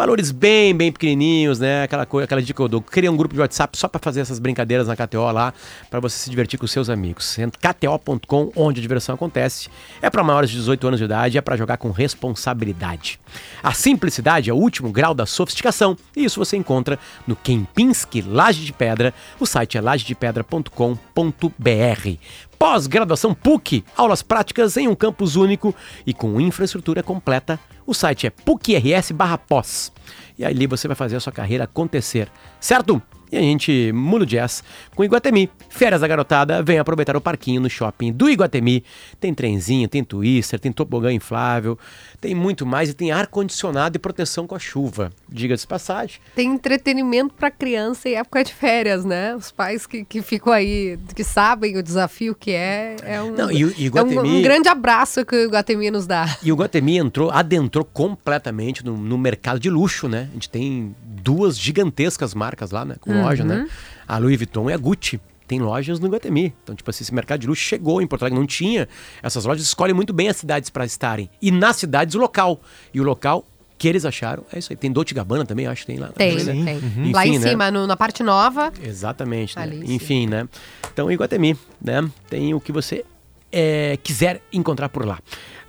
[0.00, 1.82] Valores bem, bem pequenininhos, né?
[1.82, 2.80] Aquela, coisa, aquela dica que eu dou.
[2.80, 5.52] Cria um grupo de WhatsApp só para fazer essas brincadeiras na KTO lá,
[5.90, 7.36] para você se divertir com seus amigos.
[7.60, 9.68] KTO.com, onde a diversão acontece.
[10.00, 13.20] É para maiores de 18 anos de idade, é para jogar com responsabilidade.
[13.62, 18.64] A simplicidade é o último grau da sofisticação, e isso você encontra no Kempinski Laje
[18.64, 19.12] de Pedra.
[19.38, 22.49] O site é lajedepedra.com.br.
[22.60, 25.74] Pós-graduação PUC, aulas práticas em um campus único
[26.06, 27.58] e com infraestrutura completa.
[27.86, 29.90] O site é pucrs barra pós.
[30.38, 33.00] E ali você vai fazer a sua carreira acontecer, certo?
[33.32, 34.62] E a gente muda o jazz
[34.94, 35.48] com Iguatemi.
[35.68, 38.84] Férias da garotada, vem aproveitar o parquinho no shopping do Iguatemi.
[39.20, 41.78] Tem trenzinho, tem twister, tem tobogã inflável,
[42.20, 45.10] tem muito mais e tem ar-condicionado e proteção com a chuva.
[45.28, 46.18] Diga-se de passagem.
[46.34, 49.34] Tem entretenimento pra criança em época de férias, né?
[49.36, 53.50] Os pais que, que ficam aí, que sabem o desafio que é, é um, Não,
[53.50, 56.36] e e o é um- Iguatemi- um grande abraço que o Iguatemi nos dá.
[56.42, 60.28] E o Guatemi entrou, adentrou completamente no, no mercado de luxo, né?
[60.30, 62.96] A gente tem duas gigantescas marcas lá, né?
[63.00, 63.66] Com loja, né?
[64.06, 65.20] A Louis Vuitton e a Gucci.
[65.46, 66.54] Tem lojas no Guatemi.
[66.62, 68.88] Então, tipo assim, esse mercado de luxo chegou em Porto Alegre, não tinha.
[69.20, 71.28] Essas lojas escolhem muito bem as cidades para estarem.
[71.42, 72.60] E nas cidades, o local.
[72.94, 73.44] E o local
[73.76, 74.76] que eles acharam é isso aí.
[74.76, 76.08] Tem Dolce Gabbana também, acho que tem lá.
[76.08, 76.52] Tem, né?
[76.92, 77.12] tem.
[77.12, 77.48] Lá em Enfim, né?
[77.50, 79.80] cima, no- na parte nova, Exatamente, né?
[79.86, 80.48] Enfim, né?
[80.92, 82.08] Então, Iguatemi, né?
[82.28, 83.04] Tem o que você
[83.52, 85.18] é, quiser encontrar por lá.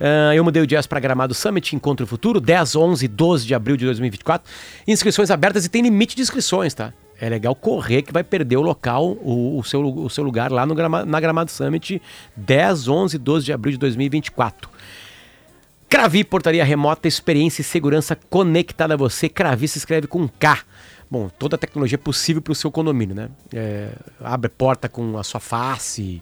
[0.00, 3.54] Ah, eu mudei o jazz para Gramado Summit Encontro Futuro, 10, 11 e 12 de
[3.54, 4.50] abril de 2024.
[4.86, 6.92] Inscrições abertas e tem limite de inscrições, tá?
[7.22, 10.66] é legal correr que vai perder o local, o, o seu, o seu lugar lá
[10.66, 12.02] no na Gramado Summit,
[12.34, 14.68] 10, 11 e 12 de abril de 2024.
[15.88, 19.28] Cravi, portaria remota, experiência e segurança conectada a você.
[19.28, 20.58] Cravi se escreve com K.
[21.08, 23.28] Bom, toda a tecnologia possível para o seu condomínio, né?
[23.54, 26.20] É, abre porta com a sua face,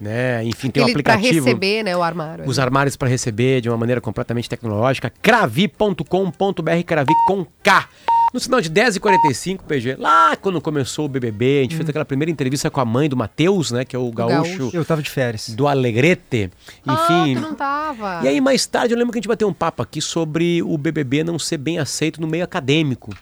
[0.00, 0.44] né?
[0.44, 1.44] Enfim, tem um Ele pra aplicativo.
[1.46, 2.44] receber, né, o armário.
[2.46, 5.12] Os armários para receber de uma maneira completamente tecnológica.
[5.22, 7.88] Cravi.com.br, Cravi com K.
[8.32, 12.30] No sinal de 10h45, PG, lá quando começou o BBB, a gente fez aquela primeira
[12.30, 13.86] entrevista com a mãe do Matheus, né?
[13.86, 14.70] Que é o gaúcho, gaúcho.
[14.76, 15.48] Eu tava de férias.
[15.48, 16.50] do Alegrete.
[16.86, 16.86] Enfim.
[16.86, 18.20] Ah, tu não tava.
[18.22, 20.76] E aí, mais tarde, eu lembro que a gente bateu um papo aqui sobre o
[20.76, 23.14] BBB não ser bem aceito no meio acadêmico,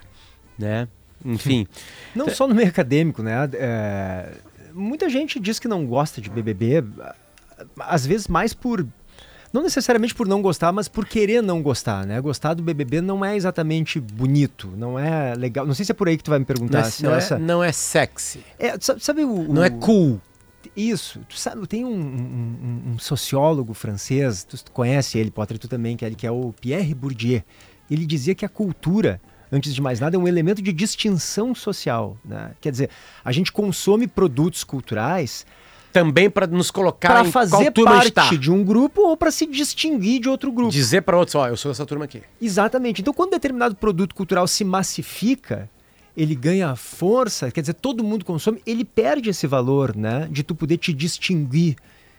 [0.59, 0.89] né?
[1.24, 1.68] Enfim.
[2.14, 3.49] Não só no meio acadêmico, né?
[3.55, 4.29] É,
[4.77, 6.85] muita gente diz que não gosta de BBB,
[7.81, 8.87] às vezes mais por.
[9.53, 12.20] Não necessariamente por não gostar, mas por querer não gostar, né?
[12.20, 15.64] Gostar do BBB não é exatamente bonito, não é legal.
[15.66, 16.83] Não sei se é por aí que tu vai me perguntar.
[16.83, 18.41] Não é, não, é, essa- não é sexy.
[18.59, 20.20] É, sa- sabe o, Não é o- cool.
[20.77, 25.97] Isso, tu sabe, tem um, um- um- sociólogo francês, tu, conhece ele, Potter, tu também,
[25.97, 27.41] que é, ele, que é o Pierre Bourdieu.
[27.91, 29.20] Ele dizia que a cultura,
[29.51, 32.16] antes de mais nada, é um elemento de distinção social.
[32.24, 32.53] Né?
[32.61, 32.90] Quer dizer,
[33.24, 35.47] a gente consome produtos culturais
[35.92, 38.30] Também para nos colocar para fazer parte tá.
[38.30, 40.70] de um grupo ou para se distinguir de outro grupo.
[40.70, 42.22] Dizer para outros, ó, eu sou dessa turma aqui.
[42.40, 43.01] Exatamente.
[43.01, 45.70] Então, quando determinado produto cultural se massifica,
[46.16, 50.28] ele ganha força, quer dizer, todo mundo consome, ele perde esse valor, né?
[50.30, 51.76] De tu poder te distinguir,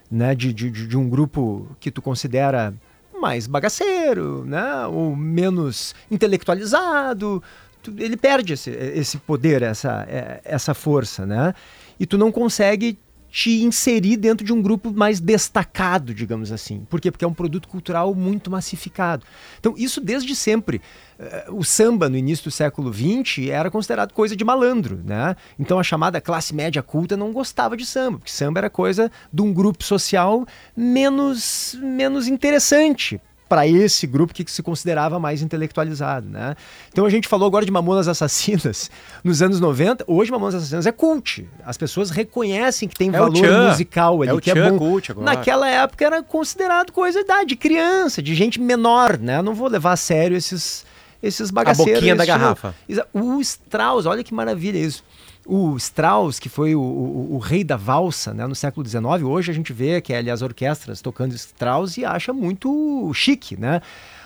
[0.10, 0.36] né?
[0.36, 2.74] De, de, de de um grupo que tu considera
[3.20, 4.86] mais bagaceiro, né?
[4.88, 7.42] Ou menos intelectualizado.
[7.82, 11.54] Tu- Ele perde esse, esse poder, essa, é, essa força, né?
[12.00, 12.98] E tu não consegue
[13.30, 16.86] te inserir dentro de um grupo mais destacado, digamos assim.
[16.90, 17.12] Por quê?
[17.12, 19.26] Porque é um produto cultural muito massificado.
[19.60, 20.82] Então, isso desde sempre.
[21.20, 25.36] Eh, O samba, no início do século XX, era considerado coisa de malandro, né?
[25.60, 29.42] Então, a chamada classe média culta não gostava de samba, porque samba era coisa de
[29.42, 36.56] um grupo social menos, menos interessante para esse grupo que se considerava mais intelectualizado, né?
[36.92, 38.90] Então a gente falou agora de Mamonas Assassinas
[39.24, 41.48] nos anos 90, hoje Mamonas Assassinas é cult.
[41.66, 44.78] As pessoas reconhecem que tem É valor musical ali, É o que é bom.
[44.78, 45.26] cult agora.
[45.26, 49.42] Naquela época era considerado coisa da- de criança, de gente menor, né?
[49.42, 50.86] Não vou levar a sério esses
[51.24, 51.96] esses bagaceiros.
[51.96, 52.76] boquinha da garrafa.
[53.12, 55.04] O Strauss, olha que maravilha isso.
[55.50, 59.50] O Strauss, que foi o, o- o rei da valsa né, no século XIX, hoje
[59.50, 63.82] a gente vê que ali as orquestras tocando Strauss e acha muito chique, né?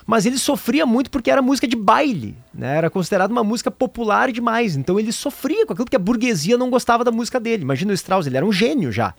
[0.08, 2.76] Mas ele sofria muito porque era música de baile, né?
[2.78, 4.76] Era considerado uma música popular demais.
[4.76, 7.62] Então ele sofria com aquilo que a burguesia não gostava da música dele.
[7.62, 9.14] Imagina o Strauss, ele era um gênio já.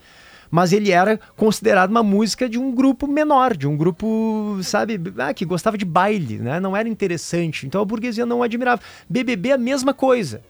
[0.50, 5.32] Mas ele era considerado uma música de um grupo menor, de um grupo, sabe, ah,
[5.32, 6.58] que gostava de baile, né?
[6.58, 7.64] Não era interessante.
[7.64, 8.82] Então a burguesia não admirava.
[9.08, 10.42] BBB a mesma coisa?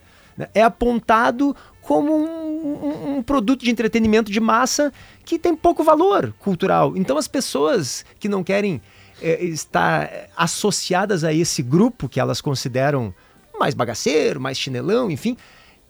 [0.55, 4.93] É apontado como um, um- um produto de entretenimento de massa
[5.25, 6.97] que tem pouco valor cultural.
[6.97, 8.81] Então as pessoas que não querem
[9.21, 13.15] eh, estar associadas a esse grupo que elas consideram
[13.59, 15.37] mais bagaceiro, mais chinelão, enfim,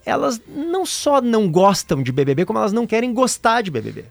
[0.05, 4.05] elas não só não gostam de BBB, como elas não querem gostar de BBB.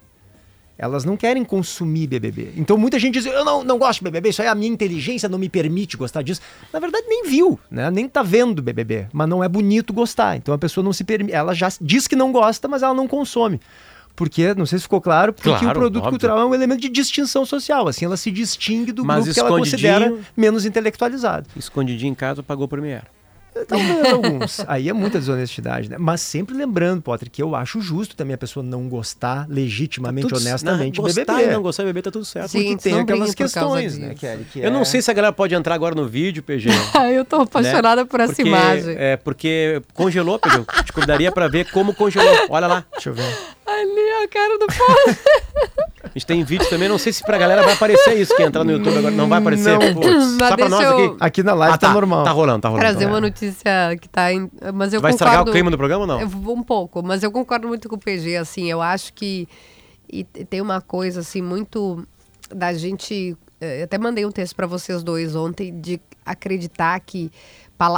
[0.83, 2.55] Elas não querem consumir BBB.
[2.57, 5.29] Então muita gente diz, eu não, não gosto de BBB, isso aí a minha inteligência
[5.29, 6.41] não me permite gostar disso.
[6.73, 7.89] Na verdade nem viu, né?
[7.89, 10.37] Nem tá vendo BBB, mas não é bonito gostar.
[10.37, 13.07] Então a pessoa não se permite, ela já diz que não gosta, mas ela não
[13.07, 13.61] consome.
[14.17, 16.11] Porque, não sei se ficou claro, porque Claro, o produto óbvio.
[16.11, 17.87] cultural é um elemento de distinção social.
[17.87, 21.49] Assim, ela se distingue do Mas grupo que ela considera menos intelectualizado.
[21.57, 23.07] Escondidinho em casa, pagou o Premiere.
[23.69, 24.61] Talvez alguns.
[24.67, 25.97] Aí é muita desonestidade, né?
[25.99, 30.41] Mas sempre lembrando, Potter, que eu acho justo também a pessoa não gostar legitimamente, Tudo-
[30.41, 31.51] honestamente, não, de gostar BBB.
[31.51, 32.49] e não gostar de BBB tá tudo certo.
[32.51, 32.63] Sim.
[32.77, 34.15] Porque tem aquelas questões, né.
[34.15, 34.45] Kelly?
[34.53, 36.69] que Eu não é- sei se a galera pode entrar agora no vídeo, PG.
[36.95, 38.95] Ah, eu tô apaixonada por essa Porque- imagem.
[38.99, 40.65] É, porque congelou, PG.
[40.85, 42.47] Te convidaria pra ver como congelou.
[42.51, 42.85] Olha lá.
[42.93, 43.25] Deixa eu ver.
[43.83, 45.19] Ali, a cara do Paulo.
[46.05, 48.65] A gente tem vídeo também, não sei se pra galera vai aparecer isso, que entrar
[48.65, 49.79] no YouTube agora não vai aparecer.
[49.79, 50.39] Não.
[50.39, 51.17] Só pra nós eu- aqui.
[51.21, 52.25] Aqui na live Ah, tá, normal.
[52.25, 52.85] Tá rolando, tá rolando.
[52.87, 54.51] trazer tá uma notícia que tá em...
[54.75, 55.15] Mas eu Vai concordo...
[55.15, 56.21] estragar o clima do programa ou não?
[56.21, 59.49] Eu vou um pouco, mas eu concordo muito com o PG, assim, eu acho que
[60.13, 62.05] e tem uma coisa, assim, muito
[62.55, 63.35] da gente...
[63.61, 67.31] eh, Eu até mandei um texto para vocês dois ontem de acreditar que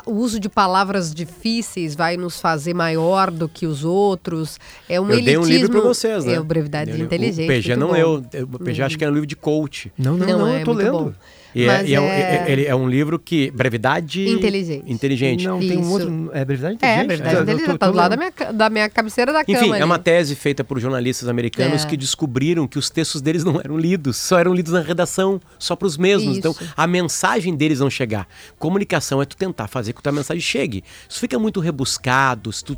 [0.07, 4.59] o uso de palavras difíceis vai nos fazer maior do que os outros.
[4.89, 6.35] É um eu dei um livro elitismo- pra vocês, né?
[6.35, 7.45] É o Brevidade Eu li- Inteligente.
[7.45, 7.97] O PG não bom.
[7.97, 8.25] eu.
[8.53, 9.93] O PG acho que é um livro de coach.
[9.99, 10.93] Não, não, Não, não, é eu tô lendo.
[10.93, 11.13] bom.
[11.55, 13.51] E, é, Mas e é um- é- é- ele é um livro que.
[13.53, 14.29] Brevidade.
[14.29, 14.85] Inteligente.
[14.91, 15.47] Inteligente.
[15.47, 15.91] Não, tem um Isso.
[15.91, 16.31] outro.
[16.33, 17.01] É brevidade inteligente?
[17.03, 19.55] É, Brevidade Inteligente, tô- tá tô do lado da minha, da minha cabeceira da Enfim,
[19.55, 20.05] cama é uma ali.
[20.05, 21.87] tese feita por jornalistas americanos É.
[21.87, 25.77] que descobriram que os textos deles não eram lidos, só eram lidos na redação, só
[25.77, 26.31] para os mesmos.
[26.37, 26.39] Isso.
[26.39, 28.27] Então, a mensagem deles não chegar.
[28.59, 30.83] Comunicação é tu tentar fazer com que a tua mensagem chegue.
[31.09, 32.77] Se fica muito rebuscado, se tu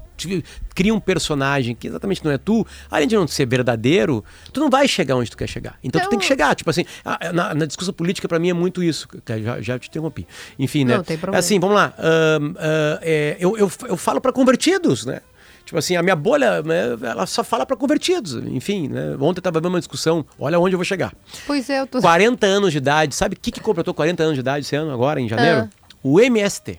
[0.74, 4.22] cria um personagem que exatamente não é tu, além de não ser verdadeiro,
[4.52, 5.78] tu não vai chegar onde tu quer chegar.
[5.82, 6.54] Então, tu Então- tem que chegar.
[6.54, 9.08] Tipo assim, a- na, na discussão política, pra mim, é muito isso.
[9.08, 10.26] que Já, já te interrompi.
[10.58, 10.96] Enfim, né?
[10.96, 11.38] Não, tem problema.
[11.38, 11.94] Assim, vamos lá.
[11.98, 15.20] ahn, ah, é, eu, eu, eu falo pra convertidos, né?
[15.64, 18.34] Tipo assim, a minha bolha, né, ela só fala pra convertidos.
[18.34, 19.16] Enfim, né?
[19.18, 21.12] Ontem eu tava vendo uma discussão, olha onde eu vou chegar.
[21.44, 22.00] Pois é, eu tô.
[22.00, 24.92] 40 anos de idade, sabe o que, que completou 40 anos de idade esse ano,
[24.92, 25.68] agora, em janeiro?
[26.04, 26.78] O MST.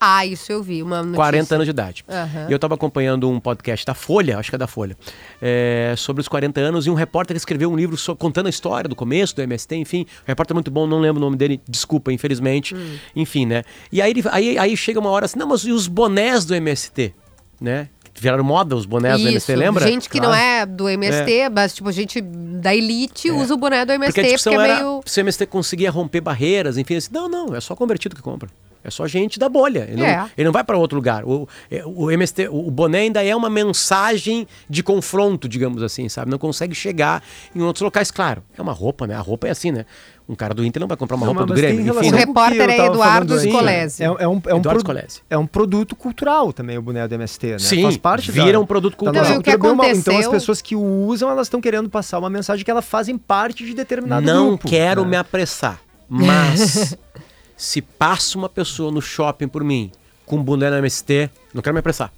[0.00, 0.82] Ah, isso eu vi.
[0.82, 1.16] Uma notícia.
[1.16, 2.04] 40 anos de idade.
[2.08, 2.46] Aham.
[2.48, 4.96] E eu estava acompanhando um podcast da Folha, acho que é da Folha,
[5.40, 8.88] é, sobre os 40 anos, e um repórter escreveu um livro so- contando a história
[8.88, 10.06] do começo do MST, enfim.
[10.22, 12.74] Um repórter muito bom, não lembro o nome dele, desculpa, infelizmente.
[12.74, 12.96] Hum.
[13.14, 13.62] Enfim, né?
[13.90, 16.54] E aí, ele- aí, aí chega uma hora assim, não, mas e os bonés do
[16.54, 17.14] MST?
[17.60, 17.88] Né?
[18.18, 19.86] Viraram moda os bonés do MST, lembra?
[19.86, 23.92] Gente que não é do MST, mas tipo, gente da elite usa o boné do
[23.92, 25.00] MST Porque a discussão porque é era meio.
[25.04, 28.48] se o MST conseguia romper barreiras, enfim, assim, não, não, é só convertido que compra.
[28.86, 29.88] É só gente da bolha.
[29.90, 30.16] Ele, É.
[30.18, 31.24] não, ele não vai para outro lugar.
[31.24, 36.30] O, é, o MST, o boné ainda é uma mensagem de confronto, digamos assim, sabe?
[36.30, 37.22] Não consegue chegar
[37.54, 38.10] em outros locais.
[38.10, 39.14] Claro, é uma roupa, né?
[39.14, 39.84] A roupa é assim, né?
[40.28, 41.80] Um cara do Inter não vai comprar uma Não, roupa do Grêmio.
[41.80, 42.16] Enfim, O né?
[42.16, 43.46] o repórter é Eduardo antes.
[43.48, 44.02] Scolese.
[44.02, 45.20] É, é um, é, um Eduardo pro- Scolese.
[45.30, 47.58] é um produto cultural também o boné do MST, né?
[47.60, 49.22] Sim, Faz parte vira da, um produto cultural.
[49.22, 49.86] nossa Não, e o que cultura bem ou mal.
[49.86, 52.84] Então as aconteceu- pessoas que o usam, elas estão querendo passar uma mensagem que elas
[52.84, 54.68] fazem parte de determinado não grupo.
[54.68, 55.10] quero né?
[55.10, 56.96] me apressar, mas
[57.56, 59.90] se passa uma pessoa no shopping por mim
[60.24, 62.12] com um boné no MST, não quero me apressar.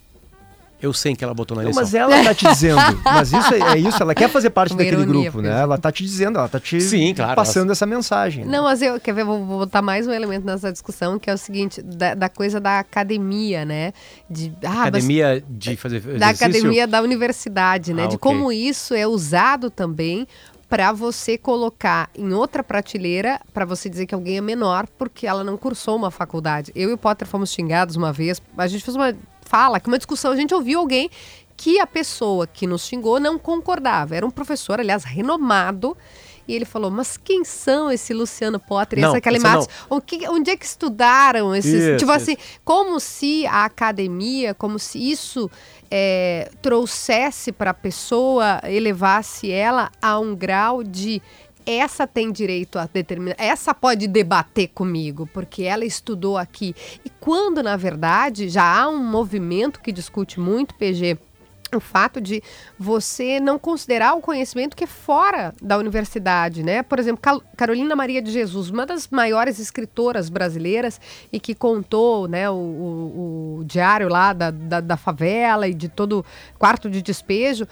[0.81, 1.83] Eu sei que ela botou na Não, eleição.
[1.83, 2.77] mas ela tá te dizendo.
[3.05, 5.61] Mas isso é, é isso, ela quer fazer parte Uma daquele ironia, grupo, né?
[5.61, 8.45] Ela tá te dizendo, ela tá te Sim, claro, passando essa mensagem.
[8.45, 8.53] né?
[8.53, 11.35] Não, mas eu quer ver, vou, vou botar mais um elemento nessa discussão, que é
[11.35, 13.93] o seguinte, da, da coisa da academia, né?
[14.31, 16.21] De, ah, mas- Academia de fazer exercício?
[16.21, 18.05] da academia da universidade, né?
[18.05, 18.19] Ah, de ok.
[18.33, 20.29] como isso é usado também
[20.69, 25.43] para você colocar em outra prateleira para você dizer que alguém é menor porque ela
[25.43, 26.71] não cursou uma faculdade.
[26.75, 29.97] Eu e o Potter fomos xingados uma vez, a gente fez uma fala, que uma
[29.97, 31.11] discussão, a gente ouviu alguém
[31.57, 34.15] que a pessoa que nos xingou não concordava.
[34.15, 35.97] Era um professor, aliás, renomado.
[36.47, 39.69] E ele falou, mas quem são esse Luciano Potter e Não, essa Kelly Matos?
[39.91, 41.75] O que- onde é que estudaram esses...
[41.75, 42.23] Isso, tipo isso.
[42.23, 45.51] assim, como se a academia, como se isso
[45.91, 51.23] é, trouxesse para a pessoa, elevasse ela a um grau de
[51.67, 56.75] essa tem direito a determinar, essa pode debater comigo, porque ela estudou aqui.
[57.05, 61.19] E quando, na verdade, já há um movimento que discute muito, PG,
[61.75, 62.43] o fato de
[62.79, 66.83] você não considerar o conhecimento que é fora da universidade, né?
[66.83, 71.01] Por exemplo, Cal- Carolina Maria de Jesus, uma das maiores escritoras brasileiras
[71.33, 75.89] e que contou, né, o, o- o diário lá da, da, da favela e de
[75.89, 76.25] todo
[76.59, 77.67] quarto de despejo,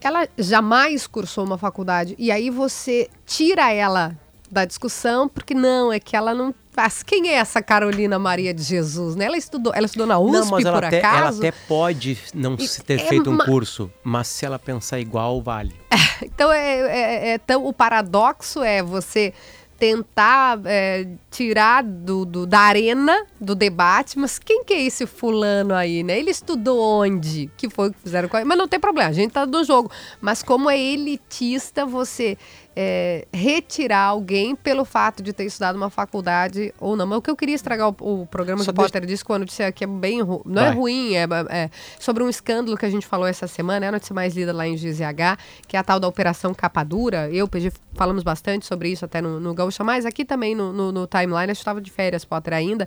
[0.00, 2.14] ela jamais cursou uma faculdade.
[2.18, 4.16] E aí você tira ela
[4.50, 7.02] da discussão, porque não, é que ela não faz.
[7.02, 9.24] Quem é essa Carolina Maria de Jesus, né?
[9.24, 11.38] Ela estudou, ela estudou na USP, Não, mas ela por até, ela acaso.
[11.40, 15.74] até pode não E- ter é feito um curso, mas se ela pensar igual, vale.
[16.22, 19.32] Então, é, é- é- então, o paradoxo é você
[19.78, 25.72] tentar é, tirar do, do- da arena do debate, mas quem que é esse fulano
[25.72, 26.18] aí, né?
[26.18, 27.48] Ele estudou onde?
[27.56, 28.44] Que foi o que fizeram com ele?
[28.46, 29.88] Mas não tem problema, a gente tá do jogo.
[30.20, 32.36] Mas como é elitista você
[32.80, 37.08] é, retirar alguém pelo fato de ter estudado uma faculdade ou não.
[37.08, 39.32] Mas o que eu queria estragar o, o programa Só que o Potter disse com
[39.32, 40.40] a notícia que é bem ru...
[40.46, 40.74] não é Vai.
[40.76, 44.14] ruim, é, é sobre um escândalo que a gente falou essa semana, é a notícia
[44.14, 47.28] mais lida lá em GZH, que é a tal da Operação Capa Dura.
[47.32, 50.92] Eu, PG, falamos bastante sobre isso até no, no Gaúcha, mas aqui também no, no,
[50.92, 52.86] no timeline, eu estava de férias, Potter, ainda.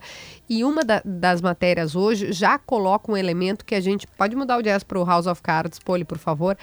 [0.50, 4.08] E uma da- das matérias hoje já coloca um elemento que a gente.
[4.08, 6.58] Pode mudar o jazz para o House of Cards, Poli, por favor.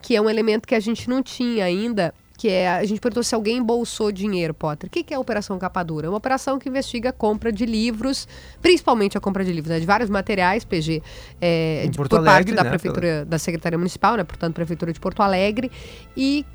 [0.00, 2.14] Que é um elemento que a gente não tinha ainda.
[2.40, 4.88] Que é, a gente perguntou se alguém embolsou dinheiro, Potter.
[4.88, 6.06] O que, que é a Operação Capa Dura?
[6.06, 8.26] É uma operação que investiga a compra de livros,
[8.62, 11.02] principalmente a compra de livros, né, de vários materiais, PG,
[11.38, 14.90] é, Em de- por parte Alegre, da né, Prefeitura, da Secretaria Municipal, né, portanto, Prefeitura
[14.90, 15.70] de Porto Alegre,
[16.16, 16.46] e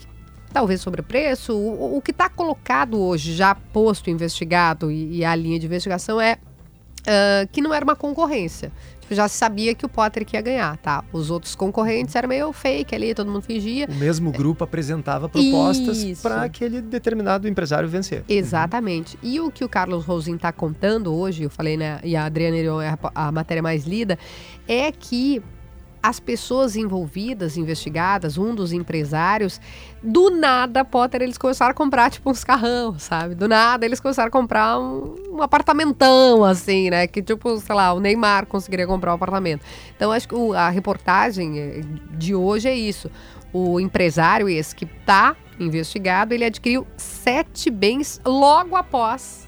[0.52, 1.54] talvez sobre preço.
[1.56, 6.20] O, o que está colocado hoje, já posto, investigado, e, e a linha de investigação
[6.20, 6.40] é
[7.08, 8.72] ah, que não era uma concorrência.
[9.06, 11.04] Tipo, já se sabia que o Potter que ia ganhar, tá?
[11.14, 13.88] Os outros concorrentes eram meio fake ali, todo mundo fingia.
[13.88, 18.24] O mesmo grupo apresentava propostas para aquele determinado empresário vencer.
[18.28, 19.18] Exatamente.
[19.22, 22.00] E o que o Carlos Rosin está contando hoje, eu falei, né?
[22.04, 24.18] E a Adriana Erion é a, a matéria mais lida,
[24.68, 25.42] é que
[26.08, 29.60] as pessoas envolvidas, investigadas, um dos empresários,
[30.04, 33.34] do nada, Potter, eles começaram a comprar, tipo, uns carrão, sabe?
[33.34, 37.08] Do nada, eles começaram a comprar um, um apartamentão, assim, né?
[37.08, 39.66] Que, tipo, sei lá, o Neymar conseguiria comprar um apartamento.
[39.96, 41.82] Então, acho que o- a reportagem eh,
[42.12, 43.10] de hoje é isso.
[43.52, 49.48] O empresário esse que está investigado, ele adquiriu sete bens logo após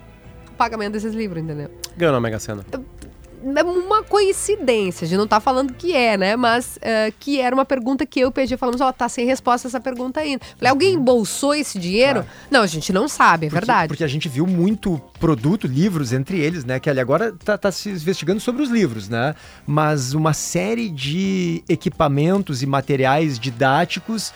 [0.58, 1.70] pagamento desses livros, entendeu?
[1.96, 2.66] Ganhou na Mega Sena.
[3.56, 6.36] É uma coincidência, a gente não tá falando que é, né?
[6.36, 9.68] Mas eh, que era uma pergunta que eu e PG falamos, ó, tá sem resposta
[9.68, 10.44] essa pergunta ainda.
[10.58, 12.26] Falei, alguém embolsou esse dinheiro?
[12.50, 13.88] Não, a gente não sabe, é Porque- verdade.
[13.90, 16.80] Porque a gente viu muito produto, livros entre eles, né?
[16.80, 19.36] Que ali agora tá, tá se investigando sobre os livros, né?
[19.66, 24.34] Mas uma série de equipamentos e materiais didáticos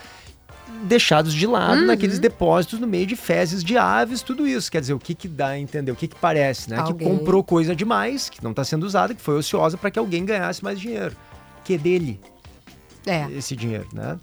[0.83, 1.87] deixados de lado Uhum.
[1.87, 4.71] naqueles depósitos no meio de fezes de aves, tudo isso.
[4.71, 5.91] Quer dizer, o que que dá a entender?
[5.91, 6.77] O que que parece, né?
[6.77, 7.07] Que Alguém.
[7.07, 10.63] comprou coisa demais, que não tá sendo usada, que foi ociosa para que alguém ganhasse
[10.63, 11.15] mais dinheiro.
[11.63, 12.19] Que é dele
[13.05, 13.27] É.
[13.31, 14.17] esse dinheiro, né?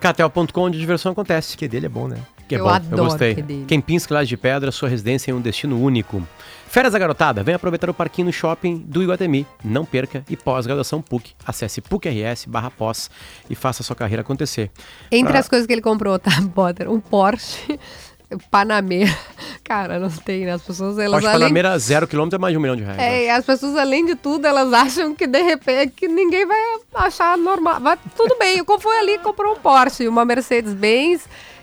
[0.00, 1.56] KTO.com, onde a diversão acontece.
[1.56, 2.18] Que dele é bom, né?
[2.48, 3.34] Que é Eu bom, adoro eu gostei.
[3.34, 3.64] que dele.
[3.66, 6.22] Kempinski Laje de Pedra, sua residência em um destino único.
[6.66, 9.46] Férias da Garotada, vem aproveitar o parquinho no shopping do Iguatemi.
[9.64, 11.32] Não perca e pós-graduação PUC.
[11.46, 13.10] Acesse PUC-RS barra pós
[13.48, 14.70] e faça sua carreira acontecer.
[15.10, 15.40] Entre Ah.
[15.40, 16.90] as coisas que ele comprou, tá, Potter?
[16.90, 17.78] Um Porsche
[18.50, 19.16] Panamera.
[19.64, 20.52] Cara, não tem, né?
[20.52, 21.40] As pessoas, elas Porsche além...
[21.40, 22.98] Panamera, zero quilômetro é mais de um milhão de reais.
[22.98, 26.58] É, e as pessoas, além de tudo, elas acham que de repente que ninguém vai
[26.94, 27.80] achar normal.
[27.80, 31.22] Mas tudo bem, como foi ali, comprou um Porsche, uma Mercedes-Benz,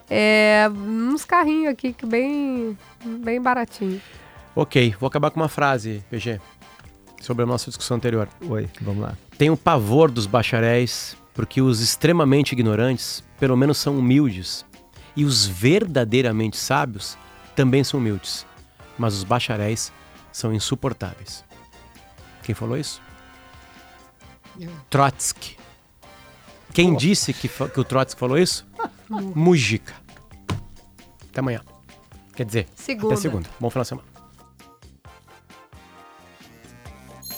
[0.10, 4.02] é, uns carrinhos aqui que bem, bem baratinho.
[4.56, 6.40] Ok, vou acabar com uma frase, PG,
[7.22, 8.30] sobre a nossa discussão anterior.
[8.48, 9.18] Oi, vamos lá.
[9.38, 14.66] Tenho pavor dos bacharéis, porque os extremamente ignorantes, pelo menos, são humildes.
[15.16, 17.18] E os verdadeiramente sábios
[17.56, 18.46] também são humildes.
[18.98, 19.92] Mas os bacharéis
[20.32, 21.44] são insuportáveis.
[22.44, 23.02] Quem falou isso?
[24.90, 25.58] Trotsky.
[26.74, 28.66] Quem disse que, que o Trotsky falou isso?
[29.10, 29.94] Mujica.
[31.30, 31.62] Até amanhã.
[32.36, 33.14] Quer dizer, Segunda.
[33.14, 33.50] até segunda.
[33.60, 34.08] Bom final de semana.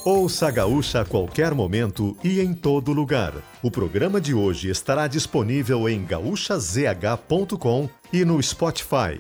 [0.05, 3.34] Ouça a Gaúcha a qualquer momento e em todo lugar.
[3.61, 9.20] O programa de hoje estará disponível em gaúchazh.com e no Spotify.